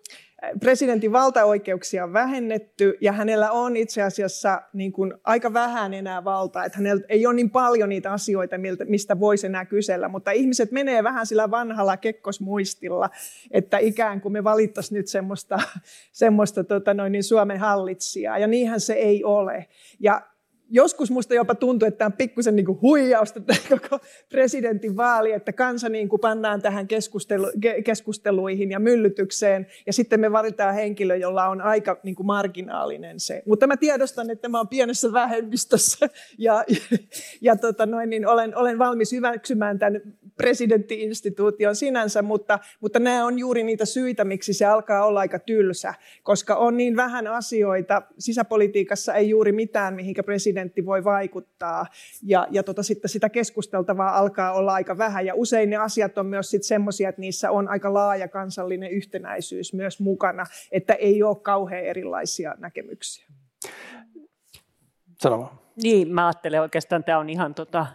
[0.59, 6.65] presidentin valtaoikeuksia on vähennetty ja hänellä on itse asiassa niin kuin aika vähän enää valtaa,
[6.65, 8.55] että hänellä ei ole niin paljon niitä asioita,
[8.85, 13.09] mistä voisi enää kysellä, mutta ihmiset menee vähän sillä vanhalla kekkosmuistilla,
[13.51, 15.59] että ikään kuin me valittaisiin nyt semmoista,
[16.11, 19.65] semmoista tota noin, niin Suomen hallitsijaa ja niinhän se ei ole.
[19.99, 20.21] Ja
[20.69, 23.99] joskus musta jopa tuntuu, että tämä on pikkusen niin huijausta tämä koko
[24.29, 27.51] presidentin vaali, että kansa niin kuin pannaan tähän keskustelu,
[27.85, 33.43] keskusteluihin ja myllytykseen, ja sitten me valitaan henkilö, jolla on aika niin kuin marginaalinen se.
[33.45, 36.53] Mutta mä tiedostan, että mä oon pienessä vähemmistössä, ja,
[36.91, 36.97] ja,
[37.41, 40.01] ja tota noin, niin olen, olen valmis hyväksymään tämän
[40.37, 45.93] presidenttiinstituution sinänsä, mutta, mutta nämä on juuri niitä syitä, miksi se alkaa olla aika tylsä,
[46.23, 50.54] koska on niin vähän asioita, sisäpolitiikassa ei juuri mitään, mihinkä presidentti
[50.85, 51.85] voi vaikuttaa,
[52.23, 56.25] ja, ja tota, sitten sitä keskusteltavaa alkaa olla aika vähän, ja usein ne asiat on
[56.25, 61.83] myös semmoisia, että niissä on aika laaja kansallinen yhtenäisyys myös mukana, että ei ole kauhean
[61.83, 63.25] erilaisia näkemyksiä.
[65.21, 65.51] Sano
[65.83, 67.87] Niin, mä ajattelen oikeastaan, tämä on ihan tota,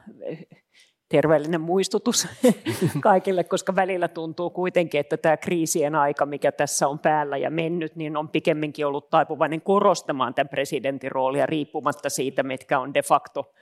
[1.11, 2.29] terveellinen muistutus
[3.01, 7.97] kaikille, koska välillä tuntuu kuitenkin, että tämä kriisien aika, mikä tässä on päällä ja mennyt,
[7.97, 13.53] niin on pikemminkin ollut taipuvainen korostamaan tämän presidentin roolia riippumatta siitä, mitkä on de facto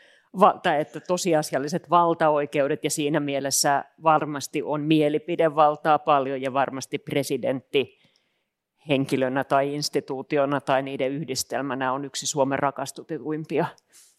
[0.63, 2.85] tai että tosiasialliset valtaoikeudet.
[2.85, 7.99] Ja siinä mielessä varmasti on mielipidevaltaa paljon ja varmasti presidentti
[8.89, 13.67] henkilönä tai instituutiona tai niiden yhdistelmänä on yksi Suomen rakastutetuimpia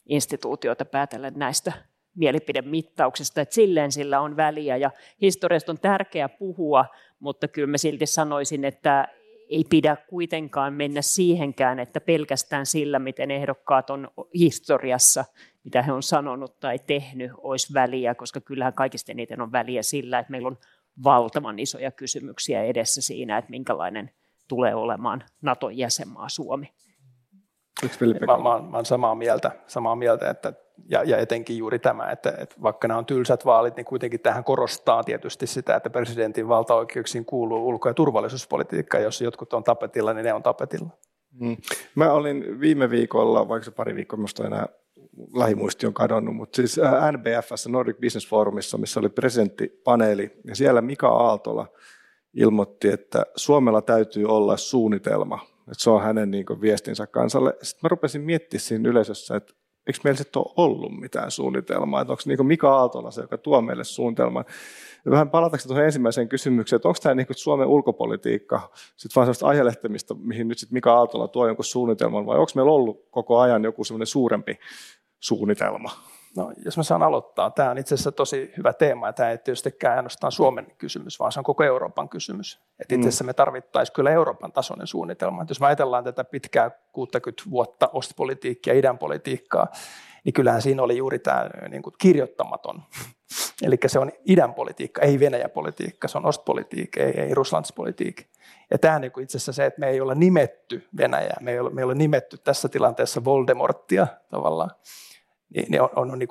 [0.06, 1.74] instituutioita päätellä näistä
[2.20, 4.92] mielipidemittauksesta, että silleen sillä on väliä ja
[5.22, 6.86] historiasta on tärkeää puhua,
[7.20, 9.08] mutta kyllä mä silti sanoisin, että
[9.50, 15.26] ei pidä kuitenkaan mennä siihenkään, että pelkästään sillä, miten ehdokkaat on historiassa,
[15.64, 20.20] mitä he on sanonut tai tehnyt, olisi väliä, koska kyllähän kaikista eniten on väliä sillä,
[20.20, 20.58] että meillä on
[21.04, 24.12] valtavan isoja kysymyksiä edessä siinä, että minkälainen
[24.48, 26.74] tulee olemaan Naton jäsenmaa Suomi.
[28.28, 30.54] Mä, mä, mä olen samaa mieltä, samaa mieltä että
[30.90, 34.44] ja, ja etenkin juuri tämä, että, että vaikka nämä on tylsät vaalit, niin kuitenkin tähän
[34.44, 39.00] korostaa tietysti sitä, että presidentin valtaoikeuksiin kuuluu ulko- ja turvallisuuspolitiikka.
[39.00, 40.90] Jos jotkut on tapetilla, niin ne on tapetilla.
[41.40, 41.58] Hmm.
[41.96, 44.66] Mä olin viime viikolla, vaikka se pari viikkoa, minusta enää
[45.36, 46.80] lähimuisti on kadonnut, mutta siis
[47.12, 51.68] NBFS, Nordic Business Forumissa, missä oli presidenttipaneeli, ja siellä Mika Aaltola
[52.34, 55.40] ilmoitti, että Suomella täytyy olla suunnitelma,
[55.72, 57.54] että se on hänen niin viestinsä kansalle.
[57.62, 59.54] Sitten mä rupesin miettimään siinä yleisössä, että
[59.88, 63.62] eikö meillä sitten ole ollut mitään suunnitelmaa, että onko niin Mika Aaltola se, joka tuo
[63.62, 64.46] meille suunnitelman.
[65.06, 69.48] Ja vähän palataanko tuohon ensimmäiseen kysymykseen, että onko tämä niin Suomen ulkopolitiikka sitten vaan sellaista
[69.48, 73.64] ajelehtimista, mihin nyt sitten Mika Aaltola tuo jonkun suunnitelman, vai onko meillä ollut koko ajan
[73.64, 74.60] joku semmoinen suurempi
[75.20, 75.92] suunnitelma?
[76.38, 79.38] No, jos mä saan aloittaa, tämä on itse asiassa tosi hyvä teema, ja tämä ei
[79.38, 82.60] tietystikään ainoastaan Suomen kysymys, vaan se on koko Euroopan kysymys.
[82.80, 85.42] Että itse asiassa me tarvittaisiin kyllä Euroopan tasoinen suunnitelma.
[85.42, 89.68] Että jos me ajatellaan tätä pitkää 60 vuotta ostpolitiikkaa, idän politiikkaa,
[90.24, 92.82] niin kyllähän siinä oli juuri tämä niin kuin kirjoittamaton.
[93.64, 98.24] Eli se on idän politiikka, ei Venäjä politiikka, se on ostpolitiikka, ei, ei Russlandspolitiikka.
[98.72, 101.60] Ja tämä niin kuin itse asiassa se, että me ei olla nimetty Venäjää, me ei
[101.60, 104.70] ole, me ei ole nimetty tässä tilanteessa Voldemorttia tavallaan
[105.56, 106.30] niin ne on, on, on niin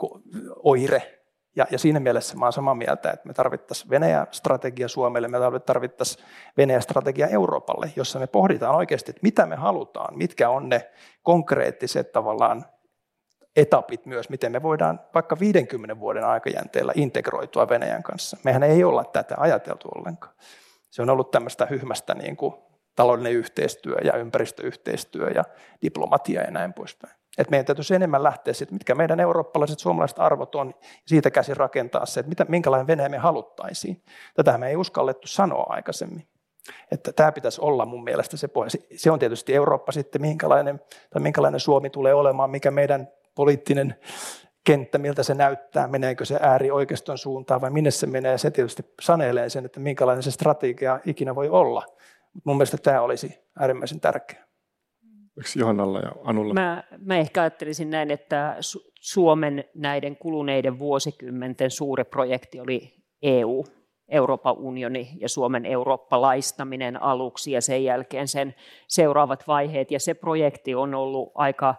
[0.63, 1.19] oire.
[1.57, 6.25] Ja, ja siinä mielessä mä olen samaa mieltä, että me tarvittaisiin Venäjä-strategia Suomelle, me tarvittaisiin
[6.57, 10.91] Venäjä-strategia Euroopalle, jossa me pohditaan oikeasti, että mitä me halutaan, mitkä on ne
[11.23, 12.65] konkreettiset tavallaan
[13.57, 18.37] etapit myös, miten me voidaan vaikka 50 vuoden aikajänteellä integroitua Venäjän kanssa.
[18.45, 20.35] Mehän ei olla tätä ajateltu ollenkaan.
[20.91, 22.55] Se on ollut tämmöistä hyhmästä niin kuin
[22.97, 25.45] taloudellinen yhteistyö ja ympäristöyhteistyö ja
[25.83, 27.18] diplomatia ja näin poispäin.
[27.39, 31.57] Et meidän täytyisi enemmän lähteä siitä, mitkä meidän eurooppalaiset suomalaiset arvot on, ja siitä käsin
[31.57, 34.03] rakentaa se, että mitä, minkälainen Venäjä me haluttaisiin.
[34.35, 36.29] Tätä me ei uskallettu sanoa aikaisemmin.
[36.93, 38.71] Että tämä pitäisi olla mun mielestä se pohja.
[38.97, 40.81] Se on tietysti Eurooppa sitten, minkälainen,
[41.11, 43.95] tai minkälainen Suomi tulee olemaan, mikä meidän poliittinen
[44.65, 48.39] kenttä, miltä se näyttää, meneekö se äärioikeiston suuntaan vai minne se menee.
[48.39, 51.87] Se tietysti sanelee sen, että minkälainen se strategia ikinä voi olla.
[52.45, 54.48] Mun mielestä tämä olisi äärimmäisen tärkeää.
[55.57, 56.55] Johannalla ja Anulla?
[56.55, 58.57] Mä, mä ehkä ajattelisin näin, että
[59.01, 63.65] Suomen näiden kuluneiden vuosikymmenten suuri projekti oli EU,
[64.09, 68.55] Euroopan unioni ja Suomen eurooppalaistaminen aluksi ja sen jälkeen sen
[68.89, 69.91] seuraavat vaiheet.
[69.91, 71.75] Ja se projekti on ollut aika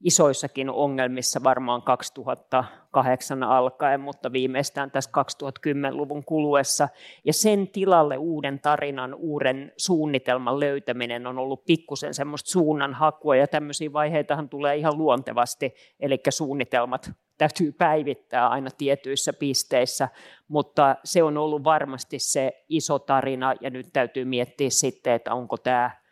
[0.00, 6.88] isoissakin ongelmissa varmaan 2008 alkaen, mutta viimeistään tässä 2010-luvun kuluessa.
[7.24, 13.46] Ja sen tilalle uuden tarinan, uuden suunnitelman löytäminen on ollut pikkusen semmoista suunnan hakua, ja
[13.46, 20.08] tämmöisiä vaiheitahan tulee ihan luontevasti, eli suunnitelmat täytyy päivittää aina tietyissä pisteissä,
[20.48, 25.56] mutta se on ollut varmasti se iso tarina, ja nyt täytyy miettiä sitten, että onko
[25.56, 26.05] tämä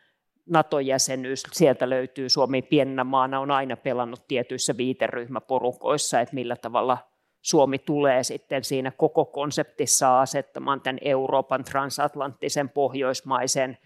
[0.47, 2.29] NATO-jäsenyys, sieltä löytyy.
[2.29, 6.99] Suomi pienenä maana, on aina pelannut tietyissä viiteryhmäporukoissa, että millä tavalla
[7.43, 13.79] Suomi tulee sitten siinä koko konseptissa asettamaan tämän Euroopan transatlanttisen pohjoismaisen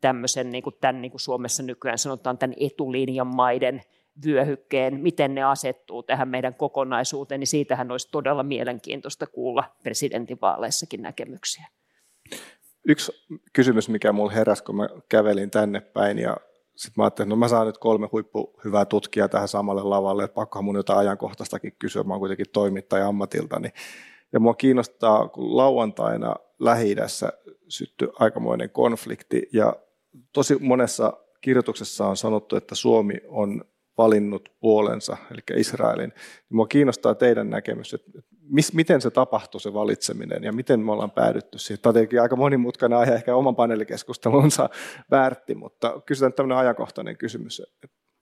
[0.00, 3.80] tämmöisen, niin kuin tämän niin kuin Suomessa nykyään sanotaan, tämän etulinjan maiden
[4.26, 11.66] vyöhykkeen, miten ne asettuu tähän meidän kokonaisuuteen, niin siitähän olisi todella mielenkiintoista kuulla presidentinvaaleissakin näkemyksiä
[12.88, 13.12] yksi
[13.52, 16.36] kysymys, mikä mulla heräsi, kun mä kävelin tänne päin ja
[16.76, 20.24] sitten mä ajattelin, että no mä saan nyt kolme huippu hyvää tutkijaa tähän samalle lavalle,
[20.24, 23.68] että pakkohan mun jotain ajankohtaistakin kysyä, mä oon kuitenkin toimittaja ammatiltani.
[24.32, 26.96] Ja mua kiinnostaa, kun lauantaina lähi
[27.68, 29.76] syttyi aikamoinen konflikti ja
[30.32, 33.64] tosi monessa kirjoituksessa on sanottu, että Suomi on
[33.98, 36.12] valinnut puolensa, eli Israelin.
[36.48, 38.10] Mua kiinnostaa teidän näkemys, että
[38.48, 41.82] mis, miten se tapahtui se valitseminen ja miten me ollaan päädytty siihen.
[41.82, 44.68] Tämä on tietenkin aika monimutkainen aihe, ehkä oman paneelikeskustelunsa
[45.10, 47.62] väärti, mutta kysytään tämmöinen ajankohtainen kysymys,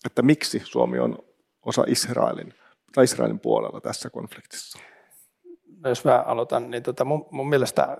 [0.07, 1.19] että, miksi Suomi on
[1.63, 2.55] osa Israelin,
[2.95, 4.79] tai Israelin puolella tässä konfliktissa?
[5.85, 7.99] No jos mä aloitan, niin tota mun, mun mielestä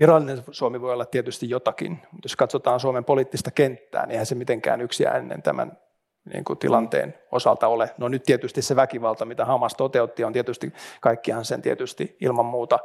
[0.00, 4.34] virallinen Suomi voi olla tietysti jotakin, mutta jos katsotaan Suomen poliittista kenttää, niin eihän se
[4.34, 5.78] mitenkään yksi ennen tämän
[6.32, 7.90] niin kuin tilanteen osalta ole.
[7.98, 12.78] No nyt tietysti se väkivalta, mitä Hamas toteutti, on tietysti, kaikkihan sen tietysti ilman muuta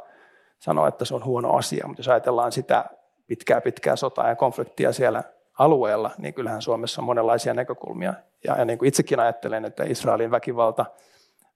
[0.58, 2.84] sanoa, että se on huono asia, mutta jos ajatellaan sitä
[3.26, 5.22] pitkää pitkää sotaa ja konfliktia siellä
[5.58, 8.14] alueella, niin kyllähän Suomessa on monenlaisia näkökulmia.
[8.44, 10.86] Ja, ja niin kuin itsekin ajattelen, että Israelin väkivalta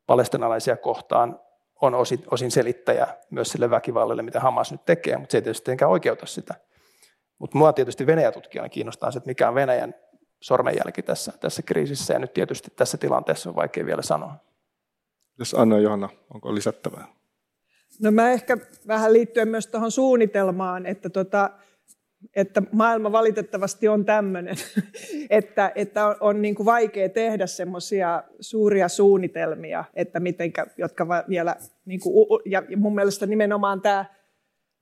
[0.06, 1.40] palestinalaisia kohtaan
[1.80, 5.84] on osin, osin selittäjä myös sille väkivallalle, mitä Hamas nyt tekee, mutta se ei tietysti
[5.86, 6.54] oikeuta sitä.
[7.38, 9.94] Mutta mua tietysti Venäjä-tutkijana kiinnostaa se, että mikä on Venäjän
[10.42, 14.36] sormenjälki tässä, tässä kriisissä ja nyt tietysti tässä tilanteessa on vaikea vielä sanoa.
[15.38, 17.06] Jos Anna Johanna, onko lisättävää?
[18.00, 21.50] No mä ehkä vähän liittyen myös tuohon suunnitelmaan, että, tota,
[22.36, 24.56] että maailma valitettavasti on tämmöinen,
[25.30, 31.56] että, että on, on niin kuin vaikea tehdä semmoisia suuria suunnitelmia, että mitenkä, jotka vielä,
[31.84, 34.04] niin kuin, ja mun mielestä nimenomaan tämä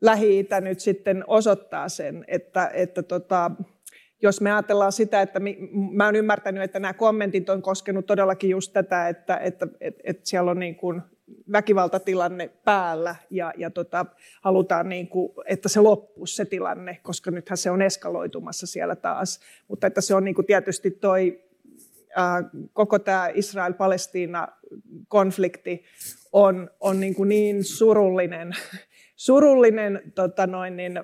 [0.01, 3.51] Lähi-Itä nyt sitten osoittaa sen, että, että tota,
[4.23, 5.41] jos me ajatellaan sitä, että
[5.93, 10.23] mä olen ymmärtänyt, että nämä kommentit on koskenut todellakin just tätä, että, että, että, että
[10.25, 11.03] siellä on niin kuin
[11.53, 14.07] väkivaltatilanne päällä ja, ja tota,
[14.41, 19.41] halutaan, niin kuin, että se loppuisi se tilanne, koska nythän se on eskaloitumassa siellä taas.
[19.69, 21.45] Mutta että se on niin kuin tietysti toi
[22.17, 22.43] ää,
[22.73, 25.85] koko tämä Israel-Palestiina-konflikti
[26.33, 28.53] on, on niin, kuin niin surullinen,
[29.17, 31.01] surullinen tota noin, niin,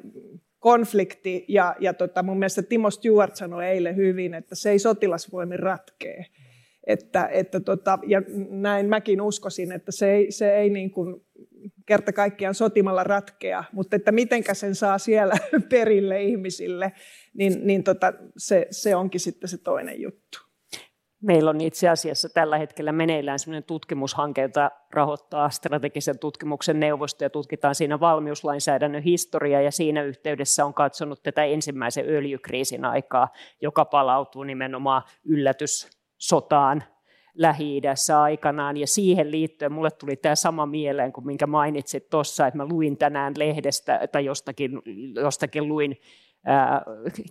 [0.67, 5.59] konflikti, ja, ja tota, mun mielestä Timo Stewart sanoi eilen hyvin, että se ei sotilasvoimin
[5.59, 6.27] ratkee.
[6.87, 11.27] Että, että tota, ja näin mäkin uskoisin, että se ei, se ei niin kuin
[11.87, 15.35] kerta kaikkiaan sotimalla ratkea, mutta että mitenkä sen saa siellä
[15.71, 16.93] perille ihmisille,
[17.35, 20.45] niin, niin tota, se, se onkin sitten se toinen juttu.
[21.23, 27.31] Meillä on itse asiassa tällä hetkellä meneillään sellainen tutkimushanke, jota rahoittaa strategisen tutkimuksen neuvosto ja
[27.31, 29.61] tutkitaan siinä valmiuslainsäädännön historiaa.
[29.61, 33.29] Ja siinä yhteydessä on katsonut tätä ensimmäisen öljykriisin aikaa,
[33.62, 36.85] joka palautuu nimenomaan yllätyssotaan
[37.35, 38.77] Lähi-idässä aikanaan.
[38.77, 42.97] Ja siihen liittyen mulle tuli tämä sama mieleen kuin minkä mainitsit tuossa, että mä luin
[42.97, 44.83] tänään lehdestä tai jostakin,
[45.14, 45.97] jostakin luin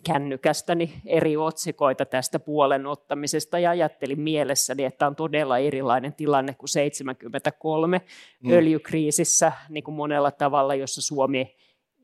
[0.08, 6.70] kännykästäni eri otsikoita tästä puolen ottamisesta ja ajattelin mielessäni, että on todella erilainen tilanne kuin
[6.70, 8.02] 73
[8.44, 8.52] mm.
[8.52, 11.56] öljykriisissä niin kuin monella tavalla, jossa Suomi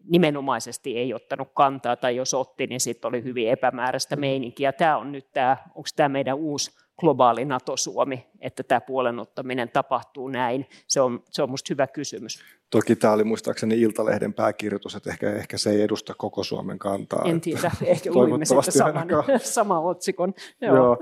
[0.04, 4.72] nimenomaisesti ei ottanut kantaa, tai jos otti, niin sitten oli hyvin epämääräistä meininkiä.
[4.72, 10.66] Tämä on nyt tämä, onko tämä meidän uusi globaali NATO-Suomi, että tämä puolenottaminen tapahtuu näin?
[10.88, 12.61] Se on, se on minusta hyvä kysymys.
[12.72, 17.26] Toki tämä oli muistaakseni Iltalehden pääkirjoitus, että ehkä, ehkä se ei edusta koko Suomen kantaa.
[17.26, 19.08] En tiedä, ehkä luimme sieltä saman,
[19.40, 20.34] saman otsikon.
[20.62, 20.76] Joo.
[20.76, 20.98] Joo.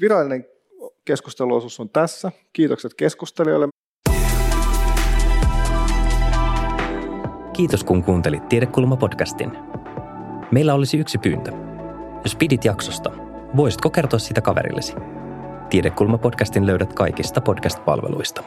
[0.00, 0.46] virallinen
[1.04, 2.32] keskusteluosuus on tässä.
[2.52, 3.68] Kiitokset keskustelijoille.
[7.52, 9.56] Kiitos kun kuuntelit Tiedekulma-podcastin.
[10.52, 11.52] Meillä olisi yksi pyyntö.
[12.24, 13.12] Jos pidit jaksosta,
[13.56, 14.92] voisitko kertoa sitä kaverillesi?
[15.70, 18.44] Tiedekulma-podcastin löydät kaikista podcast-palveluista.